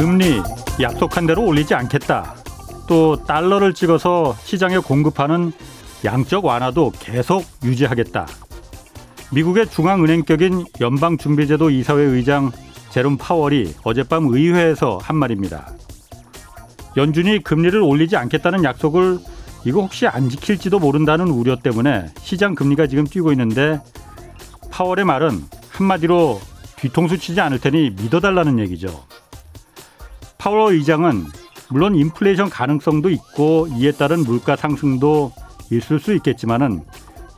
[0.00, 0.40] 금리
[0.80, 2.34] 약속한 대로 올리지 않겠다.
[2.88, 5.52] 또 달러를 찍어서 시장에 공급하는
[6.06, 8.26] 양적 완화도 계속 유지하겠다.
[9.30, 12.50] 미국의 중앙은행격인 연방준비제도 이사회 의장
[12.88, 15.70] 제롬 파월이 어젯밤 의회에서 한 말입니다.
[16.96, 19.18] 연준이 금리를 올리지 않겠다는 약속을
[19.66, 23.82] 이거 혹시 안 지킬지도 모른다는 우려 때문에 시장 금리가 지금 뛰고 있는데
[24.70, 26.40] 파월의 말은 한마디로
[26.76, 28.88] 뒤통수 치지 않을 테니 믿어달라는 얘기죠.
[30.40, 31.26] 파월 의장은
[31.68, 35.32] 물론 인플레이션 가능성도 있고 이에 따른 물가 상승도
[35.70, 36.82] 있을 수 있겠지만은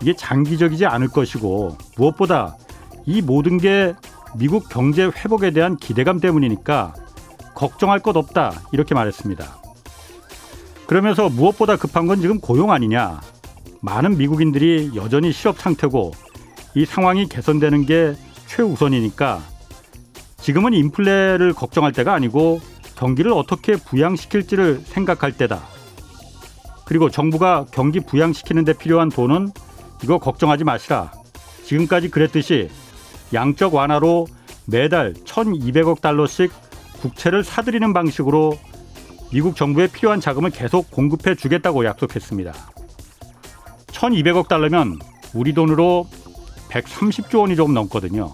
[0.01, 2.57] 이게 장기적이지 않을 것이고 무엇보다
[3.05, 3.95] 이 모든 게
[4.37, 6.95] 미국 경제 회복에 대한 기대감 때문이니까
[7.55, 9.59] 걱정할 것 없다 이렇게 말했습니다.
[10.87, 13.21] 그러면서 무엇보다 급한 건 지금 고용 아니냐.
[13.81, 16.13] 많은 미국인들이 여전히 실업 상태고
[16.77, 18.15] 이 상황이 개선되는 게
[18.47, 19.43] 최우선이니까
[20.37, 22.61] 지금은 인플레를 걱정할 때가 아니고
[23.03, 25.61] 경기를 어떻게 부양시킬지를 생각할 때다.
[26.85, 29.49] 그리고 정부가 경기 부양시키는 데 필요한 돈은
[30.05, 31.11] 이거 걱정하지 마시라.
[31.65, 32.71] 지금까지 그랬듯이
[33.35, 34.29] 양적 완화로
[34.67, 36.53] 매달 1,200억 달러씩
[37.01, 38.57] 국채를 사들이는 방식으로
[39.33, 42.53] 미국 정부에 필요한 자금을 계속 공급해 주겠다고 약속했습니다.
[43.89, 45.01] 1,200억 달러면
[45.35, 46.07] 우리 돈으로
[46.69, 48.33] 130조 원이 좀 넘거든요.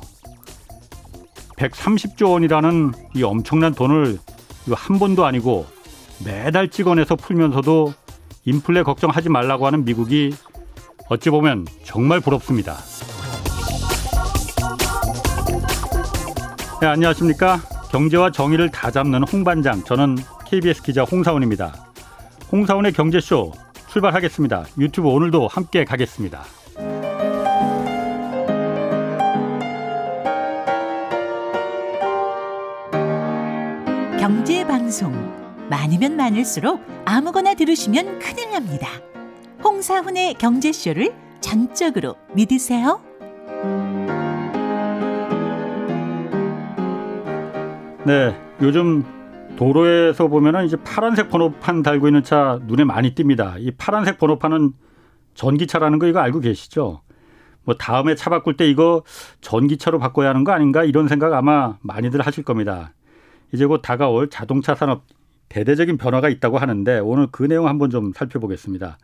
[1.57, 4.19] 130조 원이라는 이 엄청난 돈을
[4.75, 5.67] 한 번도 아니고
[6.25, 7.95] 매달 찍어내서 풀면서도
[8.45, 10.35] 인플레 걱정하지 말라고 하는 미국이
[11.09, 12.77] 어찌 보면 정말 부럽습니다.
[16.81, 17.61] 네, 안녕하십니까.
[17.91, 19.83] 경제와 정의를 다 잡는 홍반장.
[19.85, 20.17] 저는
[20.47, 21.75] KBS 기자 홍사원입니다.
[22.53, 23.53] 홍사원의 경제쇼
[23.89, 24.67] 출발하겠습니다.
[24.79, 26.45] 유튜브 오늘도 함께 가겠습니다.
[34.89, 35.13] 방송
[35.69, 38.89] 많으면 많을수록 아무거나 들으시면 큰일 납니다.
[39.63, 42.99] 홍사훈의 경제쇼를 전적으로 믿으세요.
[48.07, 49.05] 네, 요즘
[49.59, 53.57] 도로에서 보면은 이제 파란색 번호판 달고 있는 차 눈에 많이 띕니다.
[53.59, 54.73] 이 파란색 번호판은
[55.35, 57.03] 전기차라는 거 이거 알고 계시죠?
[57.65, 59.03] 뭐 다음에 차 바꿀 때 이거
[59.43, 62.95] 전기차로 바꿔야 하는 거 아닌가 이런 생각 아마 많이들 하실 겁니다.
[63.53, 65.03] 이제 곧 다가올 자동차 산업
[65.49, 68.99] 대대적인 변화가 있다고 하는데 오늘 그 내용 한번 좀 살펴보겠습니다.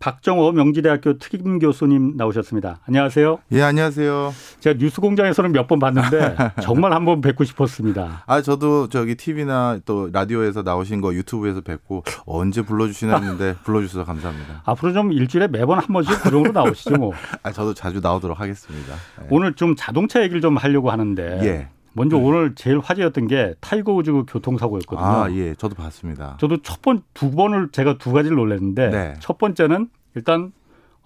[0.00, 2.80] 박정호 명지대학교 특임 교수님 나오셨습니다.
[2.84, 3.38] 안녕하세요.
[3.52, 4.34] 예, 안녕하세요.
[4.58, 8.24] 제가 뉴스 공장에서는 몇 번 봤는데 정말 한 번 뵙고 싶었습니다.
[8.26, 14.62] 아, 저도 저기 TV나 또 라디오에서 나오신 거 유튜브에서 뵙고 언제 불러주시나 했는데 불러주셔서 감사합니다.
[14.66, 17.12] 앞으로 좀 일주일에 매번 한 번씩 고정으로 나오시죠, 뭐.
[17.44, 18.94] 아, 저도 자주 나오도록 하겠습니다.
[19.22, 19.26] 예.
[19.30, 21.40] 오늘 좀 자동차 얘기를 좀 하려고 하는데.
[21.44, 21.68] 예.
[21.94, 22.22] 먼저 네.
[22.22, 25.06] 오늘 제일 화제였던 게 타이거 우즈 교통사고였거든요.
[25.06, 25.54] 아, 예.
[25.54, 26.36] 저도 봤습니다.
[26.40, 29.14] 저도 첫 번, 두 번을 제가 두 가지를 놀랐는데 네.
[29.20, 30.52] 첫 번째는 일단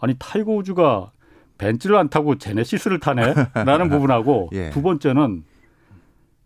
[0.01, 1.13] 아니 타이거 우즈가
[1.59, 3.35] 벤츠를 안 타고 제네시스를 타네?
[3.67, 4.71] 라는 부분하고 예.
[4.71, 5.45] 두 번째는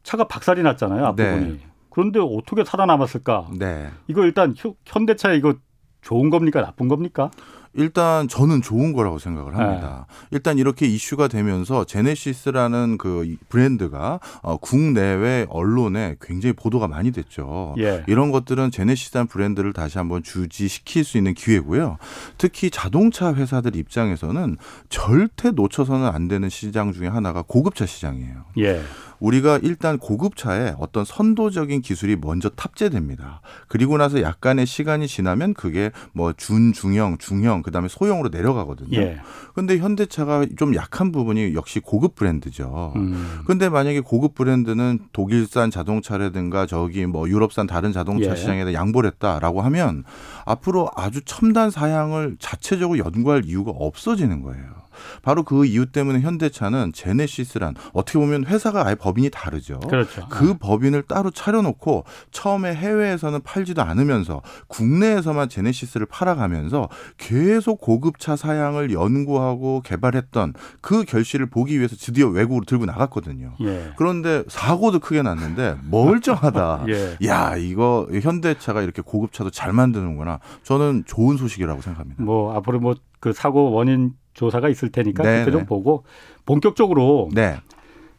[0.03, 1.07] 차가 박살이 났잖아요.
[1.07, 1.53] 앞부분이.
[1.53, 1.59] 네.
[1.91, 3.49] 그런데 어떻게 살아남았을까?
[3.59, 3.91] 네.
[4.09, 4.55] 이거 일단
[4.87, 5.55] 현대차 이거
[6.01, 6.63] 좋은 겁니까?
[6.63, 7.31] 나쁜 겁니까?
[7.75, 10.07] 일단 저는 좋은 거라고 생각을 합니다.
[10.09, 10.27] 네.
[10.33, 17.75] 일단 이렇게 이슈가 되면서 제네시스라는 그 브랜드가 어, 국내외 언론에 굉장히 보도가 많이 됐죠.
[17.79, 18.05] 예.
[18.07, 21.99] 이런 것들은 제네시스란 브랜드를 다시 한번 주지시킬 수 있는 기회고요.
[22.39, 24.57] 특히 자동차 회사들 입장에서는
[24.89, 28.45] 절대 놓쳐서는 안 되는 시장 중에 하나가 고급차 시장이에요.
[28.59, 28.83] 예.
[29.23, 33.41] 우리가 일단 고급차에 어떤 선도적인 기술이 먼저 탑재됩니다.
[33.69, 38.99] 그리고 나서 약간의 시간이 지나면 그게 뭐 준, 중형, 중형, 그다음에 소형으로 내려가거든요.
[38.99, 39.21] 예.
[39.55, 42.95] 근데 현대차가 좀 약한 부분이 역시 고급 브랜드죠.
[42.97, 43.43] 음.
[43.47, 48.37] 근데 만약에 고급 브랜드는 독일산 자동차라든가 저기 뭐 유럽산 다른 자동차 예.
[48.37, 50.03] 시장에다 양보를 했다라고 하면
[50.45, 54.83] 앞으로 아주 첨단 사양을 자체적으로 연구할 이유가 없어지는 거예요.
[55.23, 59.81] 바로 그 이유 때문에 현대차는 제네시스란 어떻게 보면 회사가 아예 법인이 다르죠.
[59.81, 60.27] 그렇죠.
[60.29, 60.55] 그 네.
[60.59, 66.89] 법인을 따로 차려놓고 처음에 해외에서는 팔지도 않으면서 국내에서만 제네시스를 팔아가면서
[67.19, 73.55] 계속 고급차 사양을 연구하고 개발했던 그 결실을 보기 위해서 드디어 외국으로 들고 나갔거든요.
[73.61, 73.93] 예.
[73.97, 76.85] 그런데 사고도 크게 났는데 멀쩡하다.
[76.91, 77.17] 예.
[77.27, 80.41] 야 이거 현대차가 이렇게 고급차도 잘 만드는구나.
[80.63, 82.23] 저는 좋은 소식이라고 생각합니다.
[82.23, 85.67] 뭐 앞으로 뭐 그 사고 원인 조사가 있을 테니까 네, 그때 좀 네.
[85.67, 86.05] 보고
[86.47, 87.59] 본격적으로 네.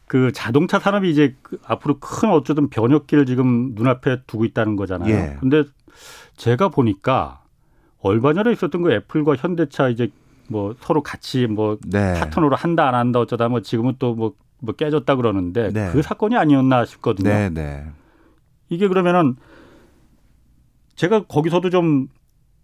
[0.08, 5.14] 그 자동차 산업이 이제 그 앞으로 큰 어쩌든 변혁기를 지금 눈앞에 두고 있다는 거잖아요.
[5.14, 5.38] 예.
[5.40, 5.64] 근데
[6.36, 7.42] 제가 보니까
[8.00, 10.10] 얼마 전에 있었던 그 애플과 현대차 이제
[10.48, 12.20] 뭐 서로 같이 뭐 네.
[12.20, 15.90] 파트너로 한다 안 한다 어쩌다 뭐 지금은 또뭐 뭐 깨졌다 그러는데 네.
[15.92, 17.30] 그 사건이 아니었나 싶거든요.
[17.30, 17.86] 네, 네.
[18.70, 19.36] 이게 그러면은
[20.96, 22.08] 제가 거기서도 좀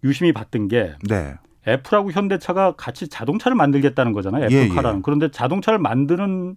[0.04, 1.34] 유심히 봤던 게 네.
[1.66, 4.46] 애플하고 현대차가 같이 자동차를 만들겠다는 거잖아요.
[4.46, 4.92] 애플카라는.
[4.92, 5.02] 예, 예.
[5.04, 6.56] 그런데 자동차를 만드는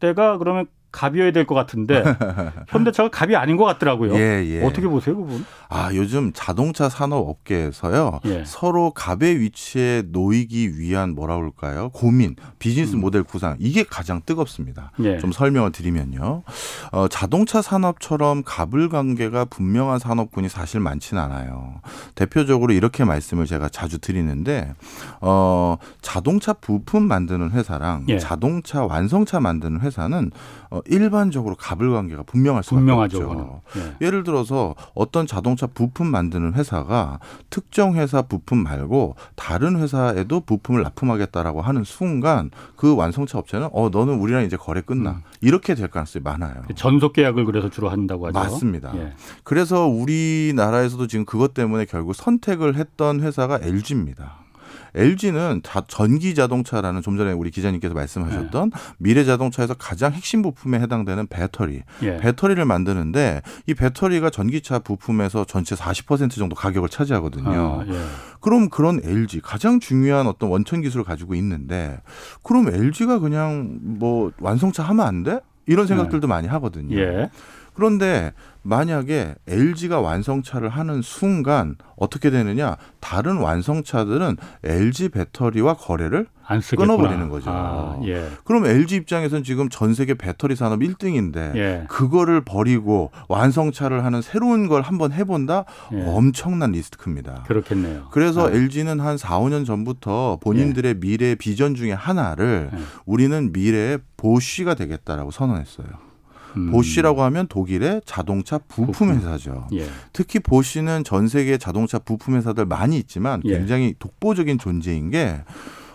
[0.00, 2.02] 때가 그러면 갑이어야 될 것 같은데
[2.68, 4.14] 현대차가 갑이 아닌 것 같더라고요.
[4.14, 4.64] 예, 예.
[4.64, 5.44] 어떻게 보세요, 그분?
[5.68, 8.44] 아 요즘 자동차 산업 업계에서요 예.
[8.46, 11.90] 서로 갑의 위치에 놓이기 위한 뭐라 그럴까요?
[11.90, 13.00] 고민, 비즈니스 음.
[13.00, 14.92] 모델 구상 이게 가장 뜨겁습니다.
[15.00, 15.18] 예.
[15.18, 16.44] 좀 설명을 드리면요,
[16.92, 21.80] 어, 자동차 산업처럼 갑을 관계가 분명한 산업군이 사실 많지는 않아요.
[22.14, 24.72] 대표적으로 이렇게 말씀을 제가 자주 드리는데
[25.20, 28.18] 어, 자동차 부품 만드는 회사랑 예.
[28.18, 30.30] 자동차 완성차 만드는 회사는
[30.74, 33.62] 어, 일반적으로 갑을 관계가 분명할 수밖에 분명하죠, 없죠.
[33.76, 33.94] 네.
[34.00, 41.62] 예를 들어서 어떤 자동차 부품 만드는 회사가 특정 회사 부품 말고 다른 회사에도 부품을 납품하겠다라고
[41.62, 45.22] 하는 순간 그 완성차 업체는 어 너는 우리랑 이제 거래 끝나 음.
[45.40, 46.64] 이렇게 될 가능성이 많아요.
[46.74, 48.36] 전속 계약을 그래서 주로 한다고 하죠.
[48.36, 48.92] 맞습니다.
[48.96, 49.12] 예.
[49.44, 54.43] 그래서 우리나라에서도 지금 그것 때문에 결국 선택을 했던 회사가 LG입니다.
[54.94, 58.78] LG는 전기 자동차라는 좀 전에 우리 기자님께서 말씀하셨던 네.
[58.98, 61.82] 미래 자동차에서 가장 핵심 부품에 해당되는 배터리.
[62.02, 62.16] 예.
[62.18, 67.80] 배터리를 만드는데 이 배터리가 전기차 부품에서 전체 40% 정도 가격을 차지하거든요.
[67.82, 68.00] 아, 예.
[68.40, 72.00] 그럼 그런 LG 가장 중요한 어떤 원천 기술을 가지고 있는데
[72.42, 75.40] 그럼 LG가 그냥 뭐 완성차 하면 안 돼?
[75.66, 76.28] 이런 생각들도 네.
[76.28, 76.96] 많이 하거든요.
[76.96, 77.30] 예.
[77.74, 78.32] 그런데
[78.62, 82.76] 만약에 LG가 완성차를 하는 순간 어떻게 되느냐?
[83.00, 87.50] 다른 완성차들은 LG 배터리와 거래를 안 끊어버리는 거죠.
[87.50, 88.28] 아, 예.
[88.44, 91.84] 그럼 LG 입장에서는 지금 전 세계 배터리 산업 1등인데 예.
[91.88, 95.64] 그거를 버리고 완성차를 하는 새로운 걸 한번 해본다?
[95.92, 96.04] 예.
[96.06, 97.44] 엄청난 리스크입니다.
[97.46, 98.08] 그렇겠네요.
[98.12, 98.50] 그래서 아.
[98.50, 101.00] LG는 한 4, 5년 전부터 본인들의 예.
[101.00, 102.78] 미래 비전 중에 하나를 예.
[103.04, 106.13] 우리는 미래의 보쉬가 되겠다라고 선언했어요.
[106.56, 106.70] 음.
[106.70, 109.68] 보쉬라고 하면 독일의 자동차 부품 회사죠.
[109.72, 109.86] 예.
[110.12, 113.58] 특히 보쉬는 전 세계 자동차 부품 회사들 많이 있지만 예.
[113.58, 113.94] 굉장히 예.
[113.98, 115.42] 독보적인 존재인 게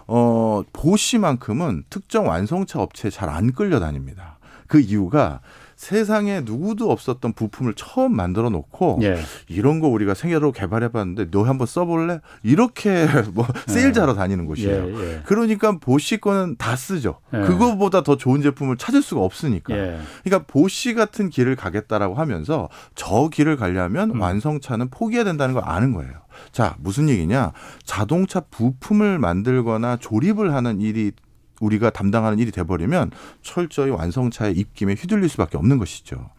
[0.07, 4.39] 어, 보쉬만큼은 특정 완성차 업체에 잘 안 끌려다닙니다.
[4.67, 5.41] 그 이유가
[5.79, 9.17] 세상에 누구도 없었던 부품을 처음 만들어 놓고 예.
[9.47, 12.19] 이런 거 우리가 생애로 개발해 봤는데 너 한번 써 볼래?
[12.43, 13.71] 이렇게 뭐 예.
[13.71, 14.89] 세일자로 다니는 곳이에요.
[14.89, 15.21] 예, 예.
[15.25, 17.21] 그러니까 보시 거는 다 쓰죠.
[17.33, 17.39] 예.
[17.39, 19.73] 그거보다 더 좋은 제품을 찾을 수가 없으니까.
[19.73, 19.99] 예.
[20.25, 24.19] 그러니까 보시 같은 길을 가겠다라고 하면서 저 길을 가려면 음.
[24.19, 26.11] 완성차는 포기해야 된다는 걸 아는 거예요.
[26.51, 27.53] 자, 무슨 얘기냐?
[27.85, 31.13] 자동차 부품을 만들거나 조립을 하는 일이
[31.59, 33.11] 우리가 담당하는 일이 돼버리면
[33.41, 36.29] 철저히 완성차의 입김에 휘둘릴 수밖에 없는 것이죠.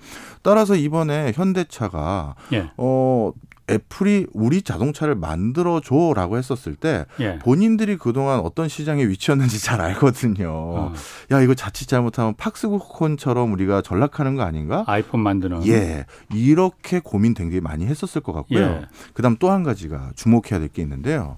[0.42, 2.70] 따라서 이번에 현대차가 예.
[2.76, 3.32] 어
[3.70, 7.38] 애플이 우리 자동차를 만들어 줘라고 했었을 때 예.
[7.38, 10.48] 본인들이 그동안 어떤 시장에 위치였는지 잘 알거든요.
[10.50, 10.92] 어.
[11.30, 14.82] 야 이거 자칫 잘못하면 팍스콘처럼 우리가 전락하는 거 아닌가?
[14.88, 15.64] 아이폰 만드는.
[15.68, 18.58] 예, 이렇게 고민 굉장히 많이 했었을 것 같고요.
[18.60, 18.86] 예.
[19.14, 21.36] 그다음 또 한 가지가 주목해야 될 게 있는데요.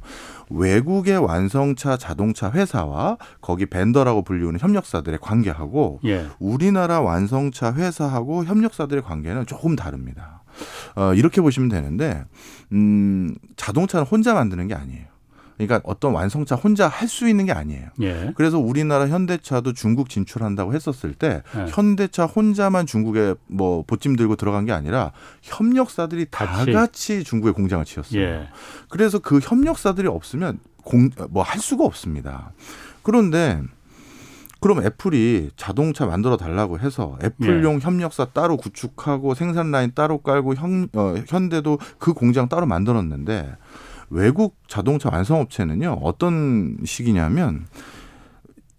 [0.55, 6.27] 외국의 완성차 자동차 회사와 거기 벤더라고 불리우는 협력사들의 관계하고 예.
[6.39, 10.43] 우리나라 완성차 회사하고 협력사들의 관계는 조금 다릅니다.
[10.97, 12.25] 어, 이렇게 보시면 되는데
[12.73, 15.12] 음, 자동차는 혼자 만드는 게 아니에요.
[15.67, 17.89] 그러니까 어떤 완성차 혼자 할 수 있는 게 아니에요.
[18.01, 18.33] 예.
[18.37, 21.67] 그래서 우리나라 현대차도 중국 진출한다고 했었을 때 예.
[21.69, 27.85] 현대차 혼자만 중국에 뭐 보찜 들고 들어간 게 아니라 협력사들이 다 같이, 같이 중국에 공장을
[27.85, 28.21] 지었어요.
[28.21, 28.49] 예.
[28.89, 32.53] 그래서 그 협력사들이 없으면 공 뭐 할 수가 없습니다.
[33.03, 33.63] 그런데
[34.61, 37.79] 그럼 애플이 자동차 만들어 달라고 해서 애플용 예.
[37.81, 43.57] 협력사 따로 구축하고 생산 라인 따로 깔고 현, 어, 현대도 그 공장 따로 만들었는데
[44.13, 47.67] 외국 자동차 완성업체는요 어떤 식이냐면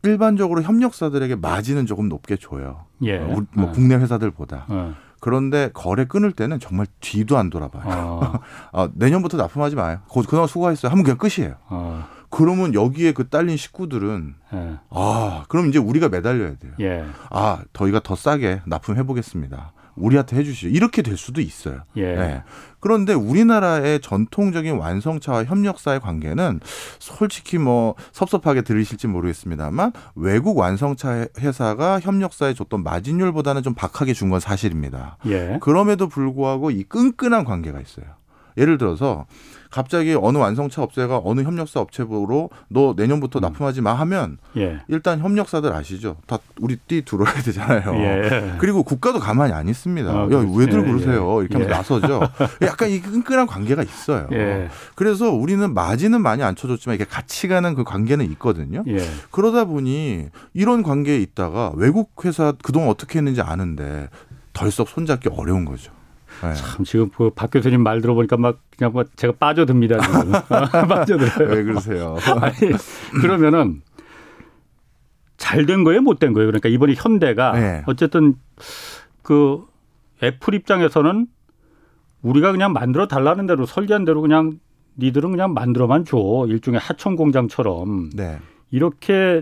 [0.04, 2.86] 일반적으로 협력사들에게 마진은 조금 높게 줘요.
[3.04, 3.18] 예.
[3.18, 3.72] 어, 뭐 어.
[3.72, 4.66] 국내 회사들보다.
[4.68, 4.96] 어.
[5.20, 7.84] 그런데 거래 끊을 때는 정말 뒤도 안 돌아봐요.
[7.88, 8.40] 어.
[8.74, 10.00] 어, 내년부터 납품하지 마요.
[10.10, 10.92] 그동안 수고했어요.
[10.92, 11.56] 하면 그냥 끝이에요.
[11.70, 12.06] 어.
[12.30, 14.78] 그러면 여기에 그 딸린 식구들은 예.
[14.90, 16.74] 아 그럼 이제 우리가 매달려야 돼요.
[16.82, 17.06] 예.
[17.30, 19.72] 아 저희가 더 싸게 납품해 보겠습니다.
[19.96, 20.68] 우리한테 해주시죠.
[20.70, 21.82] 이렇게 될 수도 있어요.
[21.96, 22.16] 예.
[22.16, 22.44] 네.
[22.80, 26.60] 그런데 우리나라의 전통적인 완성차와 협력사의 관계는
[27.00, 34.40] 솔직히 뭐 섭섭하게 들으실지 모르겠습니다만 외국 완성차 회사가 협력사에 줬던 마진율보다는 좀 박하게 준 건
[34.40, 35.18] 사실입니다.
[35.28, 35.60] 예.
[35.62, 38.06] 그럼에도 불구하고 이 끈끈한 관계가 있어요.
[38.58, 39.26] 예를 들어서
[39.74, 43.42] 갑자기 어느 완성차 업체가 어느 협력사 업체로 너 내년부터 음.
[43.42, 44.78] 납품하지 마 하면 예.
[44.88, 46.18] 일단 협력사들 아시죠?
[46.28, 47.96] 다 우리 띠 들어야 되잖아요.
[47.96, 48.54] 예.
[48.60, 50.08] 그리고 국가도 가만히 안 있습니다.
[50.12, 51.38] 아, 야 왜들 예, 그러세요?
[51.38, 51.46] 예.
[51.46, 52.22] 이렇게 하면서 나서죠.
[52.62, 54.28] 약간 이 끈끈한 관계가 있어요.
[54.34, 54.70] 예.
[54.94, 58.84] 그래서 우리는 마진은 많이 안 쳐줬지만 이게 같이 가는 그 관계는 있거든요.
[58.86, 59.00] 예.
[59.32, 64.08] 그러다 보니 이런 관계에 있다가 외국 회사 그동안 어떻게 했는지 아는데
[64.54, 65.92] 덜썩 손잡기 어려운 거죠.
[66.42, 66.54] 네.
[66.54, 70.32] 참 지금 그 박 교수님 말 들어보니까 막 그냥 뭐 제가 빠져듭니다 지금.
[70.90, 71.50] 빠져들어요.
[71.50, 72.18] 왜 그러세요?
[72.42, 72.56] 아니,
[73.22, 73.82] 그러면은
[75.38, 76.48] 잘 된 거예요, 못 된 거예요?
[76.48, 77.84] 그러니까 이번에 현대가 네.
[77.86, 78.36] 어쨌든
[79.22, 79.66] 그
[80.22, 81.28] 애플 입장에서는
[82.22, 84.60] 우리가 그냥 만들어 달라는 대로 설계한 대로 그냥
[84.98, 88.40] 니들은 그냥 만들어만 줘 일종의 하청 공장처럼 네.
[88.72, 89.42] 이렇게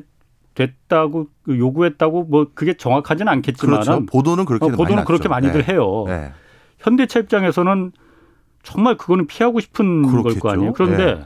[0.55, 4.05] 됐다고 그 요구했다고 뭐 그게 정확하지는 않겠지만 그렇죠.
[4.05, 5.73] 보도는 그렇게 어, 보도는 많이 그렇게 많이들 네.
[5.73, 6.05] 해요.
[6.07, 6.31] 네.
[6.81, 7.91] 현대차 입장에서는
[8.63, 10.73] 정말 그거는 피하고 싶은 걸 거 아니에요.
[10.73, 11.23] 그런데 네.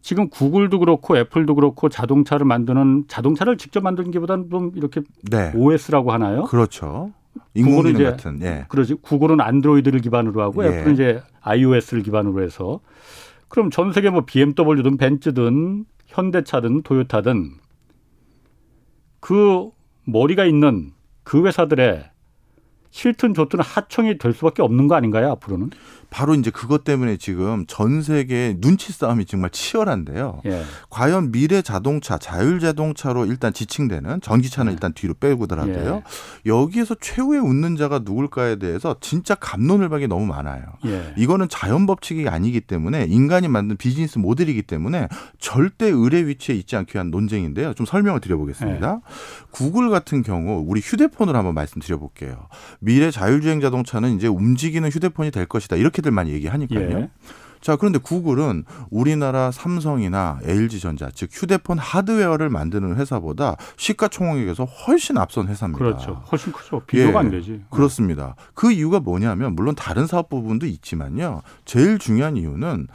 [0.00, 5.52] 지금 구글도 그렇고 애플도 그렇고 자동차를 만드는 자동차를 직접 만드는 게보다는 좀 이렇게 네.
[5.54, 6.44] OS라고 하나요?
[6.44, 7.12] 그렇죠.
[7.54, 8.40] 인공지능 같은.
[8.42, 8.64] 예.
[8.68, 8.94] 그러지.
[8.94, 10.68] 구글은 안드로이드를 기반으로 하고 예.
[10.68, 12.80] 애플은 이제 iOS를 기반으로 해서
[13.48, 17.50] 그럼 전 세계 뭐 BMW든 벤츠든 현대차든 토요타든
[19.20, 19.70] 그
[20.04, 20.92] 머리가 있는
[21.24, 22.10] 그 회사들의
[22.96, 25.68] 싫든 좋든 하청이 될 수밖에 없는 거 아닌가요 앞으로는?
[26.10, 30.42] 바로 이제 그것 때문에 지금 전 세계 눈치 싸움이 정말 치열한데요.
[30.46, 30.62] 예.
[30.90, 34.74] 과연 미래 자동차, 자율 자동차로 일단 지칭되는 전기차는 예.
[34.74, 35.94] 일단 뒤로 빼고더라도요.
[35.96, 36.50] 예.
[36.50, 40.62] 여기에서 최후의 웃는 자가 누굴까에 대해서 진짜 감론을 박이 너무 많아요.
[40.86, 41.14] 예.
[41.16, 45.08] 이거는 자연 법칙이 아니기 때문에 인간이 만든 비즈니스 모델이기 때문에
[45.38, 47.74] 절대 의뢰 위치에 있지 않기 위한 논쟁인데요.
[47.74, 49.00] 좀 설명을 드려보겠습니다.
[49.02, 49.46] 예.
[49.50, 52.48] 구글 같은 경우 우리 휴대폰으로 한번 말씀드려볼게요.
[52.80, 55.76] 미래 자율주행 자동차는 이제 움직이는 휴대폰이 될 것이다.
[55.76, 56.98] 이렇게 이렇게들 많이 얘기하니까요.
[56.98, 57.10] 예.
[57.60, 65.84] 자, 그런데 구글은 우리나라 삼성이나 LG전자, 즉 휴대폰 하드웨어를 만드는 회사보다 시가총액에서 훨씬 앞선 회사입니다.
[65.84, 66.22] 그렇죠.
[66.30, 66.80] 훨씬 크죠.
[66.86, 67.62] 비교가 예, 안 되지.
[67.70, 68.36] 그렇습니다.
[68.54, 71.42] 그 이유가 뭐냐면 물론 다른 사업 부분도 있지만요.
[71.64, 72.86] 제일 중요한 이유는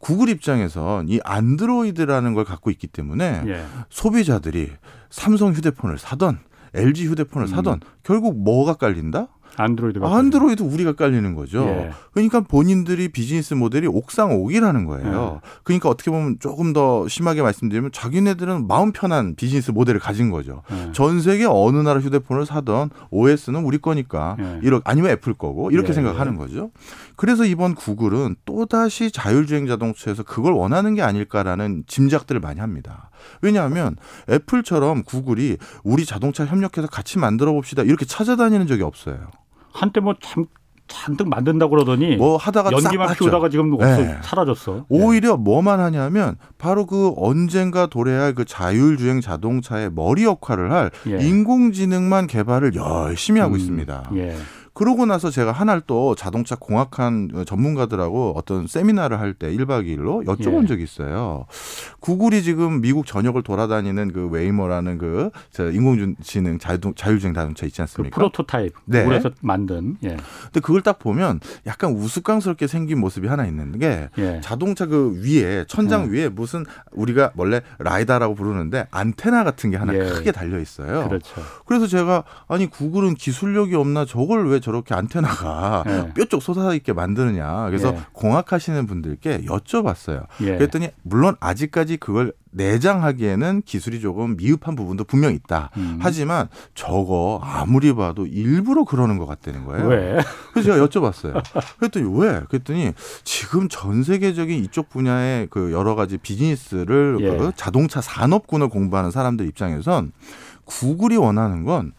[0.00, 3.64] 구글 입장에선 이 안드로이드라는 걸 갖고 있기 때문에 예.
[3.88, 4.72] 소비자들이
[5.08, 6.40] 삼성 휴대폰을 사던
[6.74, 7.80] LG 휴대폰을 사던 음.
[8.02, 9.28] 결국 뭐가 깔린다?
[9.56, 11.64] 안드로이드가 안드로이드 우리가 깔리는 거죠.
[11.66, 11.90] 예.
[12.12, 15.40] 그러니까 본인들이 비즈니스 모델이 옥상 옥이라는 거예요.
[15.42, 15.48] 예.
[15.62, 20.62] 그러니까 어떻게 보면 조금 더 심하게 말씀드리면 자기네들은 마음 편한 비즈니스 모델을 가진 거죠.
[20.72, 20.92] 예.
[20.92, 24.60] 전 세계 어느 나라 휴대폰을 사던 OS는 우리 거니까 예.
[24.62, 25.92] 이렇게 아니면 애플 거고 이렇게 예.
[25.92, 26.70] 생각하는 거죠.
[27.16, 33.10] 그래서 이번 구글은 또 다시 자율주행 자동차에서 그걸 원하는 게 아닐까라는 짐작들을 많이 합니다.
[33.42, 33.96] 왜냐하면
[34.28, 39.28] 애플처럼 구글이 우리 자동차 협력해서 같이 만들어 봅시다 이렇게 찾아다니는 적이 없어요.
[39.72, 40.46] 한때 뭐 참
[40.90, 44.18] 잔뜩 만든다고 그러더니 뭐 하다가 연기만 피우다가 지금 없어 네.
[44.22, 44.84] 사라졌어.
[44.88, 45.42] 오히려 네.
[45.42, 51.18] 뭐만 하냐면 바로 그 언젠가 도래할 그 자율주행 자동차의 머리 역할을 할 예.
[51.24, 53.58] 인공지능만 개발을 열심히 하고 음.
[53.60, 54.10] 있습니다.
[54.16, 54.36] 예.
[54.72, 60.64] 그러고 나서 제가 한날 또 자동차 공학한 전문가들하고 어떤 세미나를 할 때 1박 2일로 여쭤본
[60.64, 60.66] 예.
[60.66, 61.46] 적이 있어요.
[62.00, 65.30] 구글이 지금 미국 전역을 돌아다니는 그 Waymo라는 그
[65.72, 68.14] 인공지능 자율, 자율주행 자동차 있지 않습니까?
[68.14, 68.74] 그 프로토타입.
[68.86, 69.02] 네.
[69.02, 69.96] 구글에서 만든.
[70.04, 70.16] 예.
[70.44, 74.40] 근데 그걸 딱 보면 약간 우스꽝스럽게 생긴 모습이 하나 있는 게 예.
[74.42, 76.12] 자동차 그 위에 천장 음.
[76.12, 79.98] 위에 무슨 우리가 원래 LiDAR라고 부르는데 안테나 같은 게 하나 예.
[80.00, 81.08] 크게 달려 있어요.
[81.08, 81.40] 그렇죠.
[81.66, 86.12] 그래서 제가 아니 구글은 기술력이 없나 저걸 왜 저렇게 안테나가 네.
[86.14, 87.66] 뾰족 솟아 있게 만드느냐.
[87.66, 88.00] 그래서 예.
[88.12, 90.26] 공학하시는 분들께 여쭤봤어요.
[90.42, 90.56] 예.
[90.56, 95.70] 그랬더니 물론 아직까지 그걸 내장하기에는 기술이 조금 미흡한 부분도 분명 있다.
[95.76, 95.98] 음.
[96.00, 99.86] 하지만 저거 아무리 봐도 일부러 그러는 것 같다는 거예요.
[99.86, 100.18] 왜?
[100.52, 101.42] 그래서 제가 여쭤봤어요.
[101.78, 102.40] 그랬더니 왜?
[102.48, 107.36] 그랬더니 지금 전 세계적인 이쪽 분야의 그 여러 가지 비즈니스를 예.
[107.36, 110.12] 그 자동차 산업군을 공부하는 사람들 입장에선
[110.64, 111.92] 구글이 원하는 건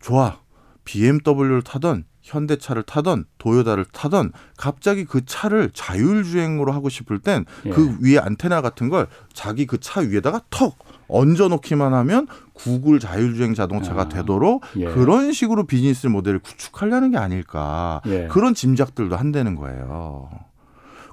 [0.00, 0.38] 좋아.
[0.84, 7.70] BMW를 타던 현대차를 타던 도요다를 타던 갑자기 그 차를 자율주행으로 하고 싶을 땐그 예.
[7.70, 13.52] 그 위에 안테나 같은 걸 자기 그 차 위에다가 턱 얹어 놓기만 하면 구글 자율주행
[13.54, 14.86] 자동차가 아, 되도록 예.
[14.86, 18.26] 그런 식으로 비즈니스 모델을 구축하려는 게 아닐까 예.
[18.28, 20.30] 그런 짐작들도 한다는 거예요.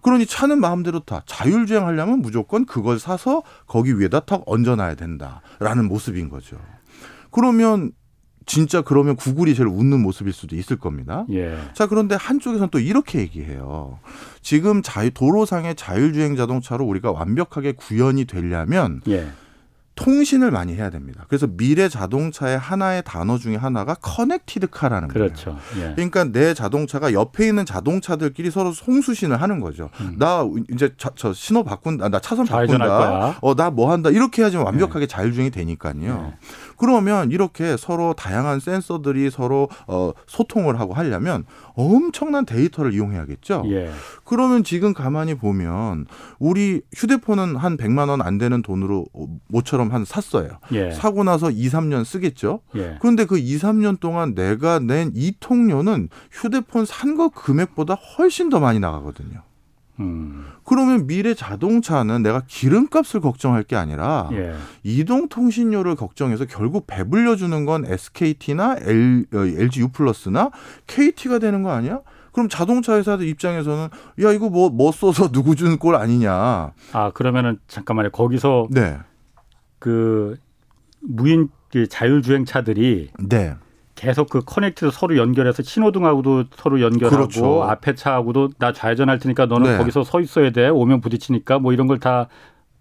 [0.01, 1.21] 그러니 차는 마음대로 타.
[1.27, 6.57] 자율주행 하려면 무조건 그걸 사서 거기 위에다 턱 얹어놔야 된다라는 모습인 거죠.
[7.31, 7.91] 그러면
[8.45, 11.25] 진짜 그러면 구글이 제일 웃는 모습일 수도 있을 겁니다.
[11.31, 11.57] 예.
[11.73, 13.99] 자, 그런데 한쪽에서는 또 이렇게 얘기해요.
[14.41, 19.27] 지금 자유, 도로상의 자율주행 자동차로 우리가 완벽하게 구현이 되려면 예.
[20.01, 21.25] 통신을 많이 해야 됩니다.
[21.27, 25.57] 그래서 미래 자동차의 하나의 단어 중에 하나가 connected car라는 그렇죠.
[25.73, 25.89] 거예요.
[25.89, 25.93] 예.
[25.95, 29.89] 그러니까 내 자동차가 옆에 있는 자동차들끼리 서로 송수신을 하는 거죠.
[29.99, 30.15] 음.
[30.17, 30.43] 나
[30.73, 35.03] 이제 자, 저 신호 바꾼다, 나 차선 바꾼다, 어 나 뭐 한다 이렇게 해야지 완벽하게
[35.03, 35.07] 예.
[35.07, 36.31] 자율주행이 되니까요.
[36.33, 36.47] 예.
[36.77, 43.63] 그러면 이렇게 서로 다양한 센서들이 서로 어, 소통을 하고 하려면 엄청난 데이터를 이용해야겠죠.
[43.67, 43.91] 예.
[44.23, 46.05] 그러면 지금 가만히 보면
[46.39, 49.05] 우리 휴대폰은 한 100만 원 안 되는 돈으로
[49.47, 50.59] 모처럼 한 샀어요.
[50.73, 50.91] 예.
[50.91, 52.61] 사고 나서 2, 3년 쓰겠죠.
[52.75, 52.97] 예.
[53.01, 58.59] 그런데 그 2, 3년 동안 내가 낸 이 통료는 휴대폰 산 거 금액보다 훨씬 더
[58.59, 59.41] 많이 나가거든요.
[60.01, 60.45] 음.
[60.63, 64.53] 그러면 미래 자동차는 내가 기름값을 걱정할 게 아니라 예.
[64.83, 70.51] 이동 통신료를 걱정해서 결국 배불려 주는 건 SKT나 L, LG U 플러스나
[70.87, 72.01] KT가 되는 거 아니야?
[72.31, 73.89] 그럼 자동차 회사들 입장에서는
[74.23, 76.71] 야 이거 뭐뭐 뭐 써서 누구 주는 꼴 아니냐?
[76.93, 78.11] 아 그러면은 잠깐만요.
[78.11, 78.97] 거기서 네.
[79.79, 80.37] 그
[81.01, 83.55] 무인 그 자율주행 차들이 네.
[84.01, 87.63] 계속 그 커넥트로 서로 연결해서 신호등하고도 서로 연결하고 그렇죠.
[87.63, 89.77] 앞에 차하고도 나 좌회전할 테니까 너는 네.
[89.77, 92.27] 거기서 서 있어야 돼 오면 부딪히니까 뭐 이런 걸 다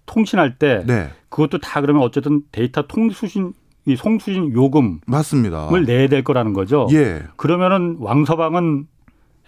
[0.07, 1.11] 통신할 때 네.
[1.29, 3.53] 그것도 다 그러면 어쨌든 데이터 통수신
[3.85, 6.89] 이 송수신 요금 맞습니다.을 내야 될 거라는 거죠.
[6.93, 7.23] 예.
[7.37, 8.87] 그러면은 왕서방은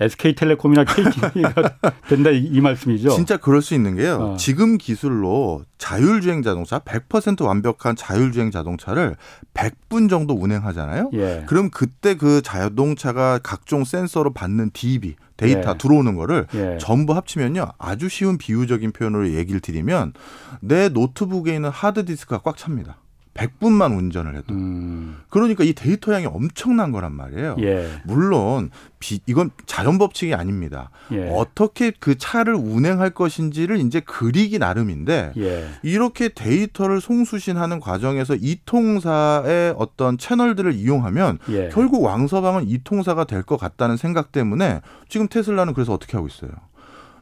[0.02, 1.32] SK텔레콤이나 KT가
[2.08, 3.10] 된다 이, 이, 말씀이죠.
[3.10, 4.14] 진짜 그럴 수 있는 게요.
[4.16, 4.36] 어.
[4.36, 9.16] 지금 기술로 자율주행 자동차 100% 완벽한 자율주행 자동차를
[9.54, 11.10] 100분 정도 운행하잖아요.
[11.14, 11.44] 예.
[11.46, 15.78] 그럼 그때 그 자동차가 각종 센서로 받는 DB 데이터 예.
[15.78, 16.78] 들어오는 거를 예.
[16.80, 17.72] 전부 합치면요.
[17.78, 20.12] 아주 쉬운 비유적인 표현으로 얘기를 드리면
[20.60, 22.96] 내 노트북에 있는 하드디스크가 꽉 찹니다.
[23.34, 24.52] 100분만 운전을 해도.
[24.54, 25.16] 음.
[25.30, 27.56] 그러니까 이 데이터 양이 엄청난 거란 말이에요.
[27.60, 27.88] 예.
[28.04, 30.90] 물론 비, 이건 자연 법칙이 아닙니다.
[31.12, 31.28] 예.
[31.32, 35.68] 어떻게 그 차를 운행할 것인지를 이제 그리기 나름인데 예.
[35.82, 41.68] 이렇게 데이터를 송수신하는 과정에서 이 통신사의 어떤 채널들을 이용하면 예.
[41.70, 46.50] 결국 왕서방은 이 통신사가 될 것 같다는 생각 때문에 지금 테슬라는 그래서 어떻게 하고 있어요?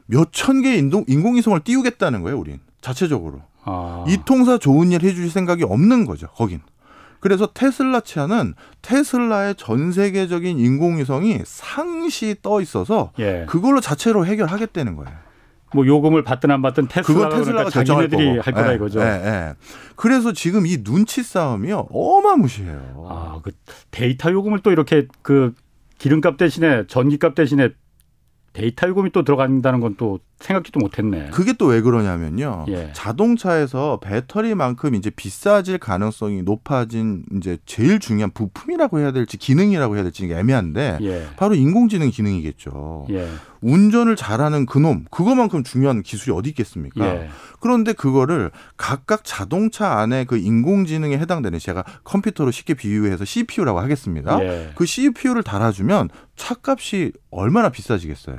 [0.05, 0.77] 몇 천 개의
[1.07, 2.59] 인공위성을 띄우겠다는 거예요, 우린.
[2.81, 3.41] 자체적으로.
[3.63, 4.05] 아.
[4.07, 6.27] 이 통사 좋은 일 해주실 생각이 없는 거죠.
[6.27, 6.61] 거긴.
[7.19, 13.45] 그래서 테슬라 차는 테슬라의 전 세계적인 인공위성이 상시 떠 있어서 예.
[13.47, 15.11] 그걸로 자체로 해결하겠다는 거예요.
[15.73, 18.99] 뭐 요금을 받든 안 받든 테슬라가, 그건 테슬라가 그러니까 자기네들이 할 거다 예, 이거죠.
[19.01, 19.53] 예, 예.
[19.95, 23.07] 그래서 지금 이 눈치 싸움이요 어마무시해요.
[23.07, 23.51] 아, 그
[23.91, 25.53] 데이터 요금을 또 이렇게 그
[25.99, 27.69] 기름값 대신에 전기값 대신에
[28.53, 31.29] 데이터 요금이 또 들어간다는 건 또 생각지도 못했네.
[31.31, 32.65] 그게 또 왜 그러냐면요.
[32.67, 32.91] 예.
[32.93, 40.25] 자동차에서 배터리만큼 이제 비싸질 가능성이 높아진 이제 제일 중요한 부품이라고 해야 될지 기능이라고 해야 될지
[40.25, 41.27] 애매한데 예.
[41.37, 43.07] 바로 인공지능 기능이겠죠.
[43.11, 43.27] 예.
[43.61, 47.05] 운전을 잘하는 그놈 그거만큼 중요한 기술이 어디 있겠습니까?
[47.05, 47.29] 예.
[47.59, 54.43] 그런데 그거를 각각 자동차 안에 그 인공지능에 해당되는 제가 컴퓨터로 쉽게 비유해서 CPU라고 하겠습니다.
[54.43, 54.71] 예.
[54.75, 58.37] 그 CPU를 달아주면 차값이 얼마나 비싸지겠어요?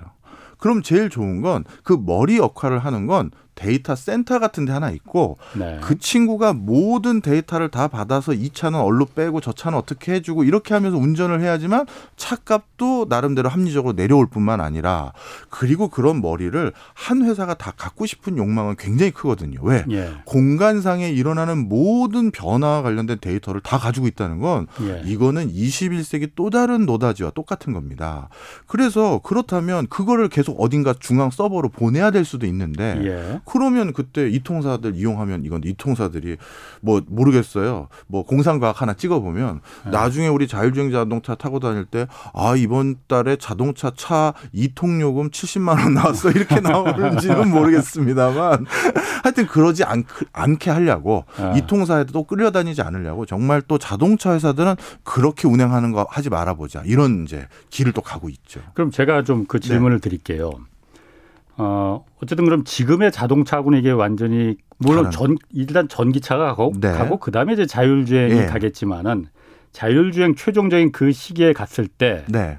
[0.63, 5.39] 그럼 제일 좋은 건 그 머리 역할을 하는 건 데이터 센터 같은 데 하나 있고
[5.55, 5.79] 네.
[5.83, 10.75] 그 친구가 모든 데이터를 다 받아서 이 차는 일로 빼고 저 차는 어떻게 해주고 이렇게
[10.75, 11.87] 하면서 운전을 해야지만
[12.17, 15.13] 차값도 나름대로 합리적으로 내려올 뿐만 아니라
[15.51, 19.61] 그리고 그런 머리를 한 회사가 다 갖고 싶은 욕망은 굉장히 크거든요.
[19.63, 19.85] 왜?
[19.91, 20.11] 예.
[20.25, 25.03] 공간상에 일어나는 모든 변화와 관련된 데이터를 다 가지고 있다는 건 예.
[25.05, 28.29] 이거는 21세기 또 다른 노다지와 똑같은 겁니다.
[28.67, 33.41] 그래서 그렇다면 그거를 계속 어딘가 중앙 서버로 보내야 될 수도 있는데 예.
[33.45, 36.37] 그러면 그때 이 통사들 이용하면 이건 이 통사들이
[36.81, 37.89] 뭐 모르겠어요.
[38.07, 39.91] 뭐 공상과학 하나 찍어보면 네.
[39.91, 45.95] 나중에 우리 자율주행 자동차 타고 다닐 때 아 이번 달에 자동차 차 이통요금 70만 원
[45.95, 48.67] 나왔어 이렇게 나오는지는 모르겠습니다만
[49.23, 51.59] 하여튼 그러지 않, 않게 하려고 네.
[51.59, 57.49] 이 통사에도 끌려다니지 않으려고 정말 또 자동차 회사들은 그렇게 운행하는 거 하지 말아보자 이런 이제
[57.71, 58.61] 길을 또 가고 있죠.
[58.75, 60.01] 그럼 제가 좀 그 질문을 네.
[60.01, 60.53] 드릴게요.
[61.57, 66.93] 어, 어쨌든 그럼 지금의 자동차하고는 이게 완전히 물론 전 일단 전기차가 가고 네.
[66.93, 68.47] 가고 그다음에 이제 자율주행이 네.
[68.47, 69.27] 가겠지만은
[69.73, 72.59] 자율주행 최종적인 그 시기에 갔을 때 네.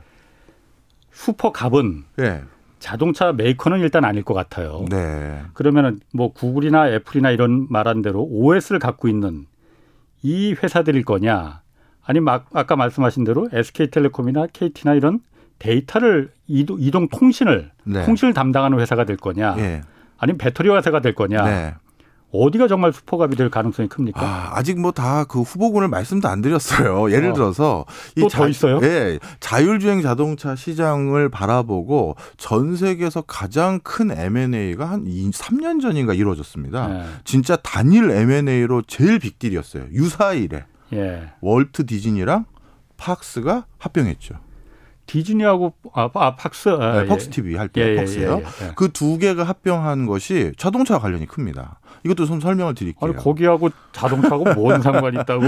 [1.12, 2.43] 슈퍼갑은 네.
[2.79, 4.86] 자동차 메이커는 일단 아닐 것 같아요.
[4.89, 5.41] 네.
[5.53, 9.45] 그러면은 뭐 구글이나 애플이나 이런 말한 대로 OS를 갖고 있는
[10.21, 11.62] 이 회사들일 거냐?
[12.06, 15.21] 아니면 아까 말씀하신 대로 SK텔레콤이나 KT나 이런
[15.63, 18.06] 데이터를 이동, 이동 통신을 네.
[18.06, 19.82] 통신을 담당하는 회사가 될 거냐, 예.
[20.17, 21.43] 아니면 배터리 회사가 될 거냐.
[21.45, 21.73] 네.
[22.36, 24.19] 어디가 정말 슈퍼갑이 될 가능성이 큽니까?
[24.19, 27.12] 아, 아직 뭐 다 그 후보군을 말씀도 안 드렸어요.
[27.13, 27.34] 예를 어.
[27.34, 27.86] 들어서
[28.19, 28.80] 또더 있어요?
[28.82, 36.88] 예, 자율주행 자동차 시장을 바라보고 전 세계에서 가장 큰 M&A가 한 2, 3년 전인가 이루어졌습니다.
[36.88, 37.04] 네.
[37.23, 39.86] 진짜 단일 M&A로 제일 빅딜이었어요.
[39.91, 41.32] 유사일에 예.
[41.41, 42.45] 월트 디즈니랑
[42.97, 44.36] 팍스가 합병했죠.
[45.13, 47.08] 디즈니하고 아, 아 팍스 아, 네, 예.
[47.08, 48.41] 팍스 TV 할때 예, 예, 팍스요.
[48.41, 51.80] 예, 예, 그두 개가 합병한 것이 자동차 관련이 큽니다.
[52.05, 53.09] 이것도 좀 설명을 드릴게요.
[53.09, 55.43] 아니, 거기하고 자동차하고 뭔 상관이 있다고?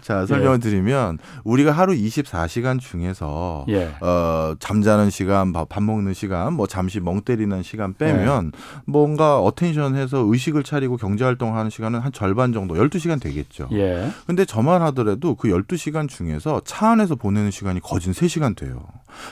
[0.00, 0.58] 자, 설명을 예.
[0.58, 3.94] 드리면 우리가 하루 24시간 중에서 예.
[4.00, 8.82] 어, 잠자는 시간, 밥 먹는 시간, 뭐 잠시 멍 때리는 시간 빼면 예.
[8.86, 13.68] 뭔가 attention 해서 의식을 차리고 경제 활동하는 시간은 한 절반 정도, 12시간 되겠죠.
[13.72, 14.10] 예.
[14.26, 18.82] 근데 저만 하더라도 그 12시간 중에서 차 안에서 보내는 시간이 거진 3시간 돼요.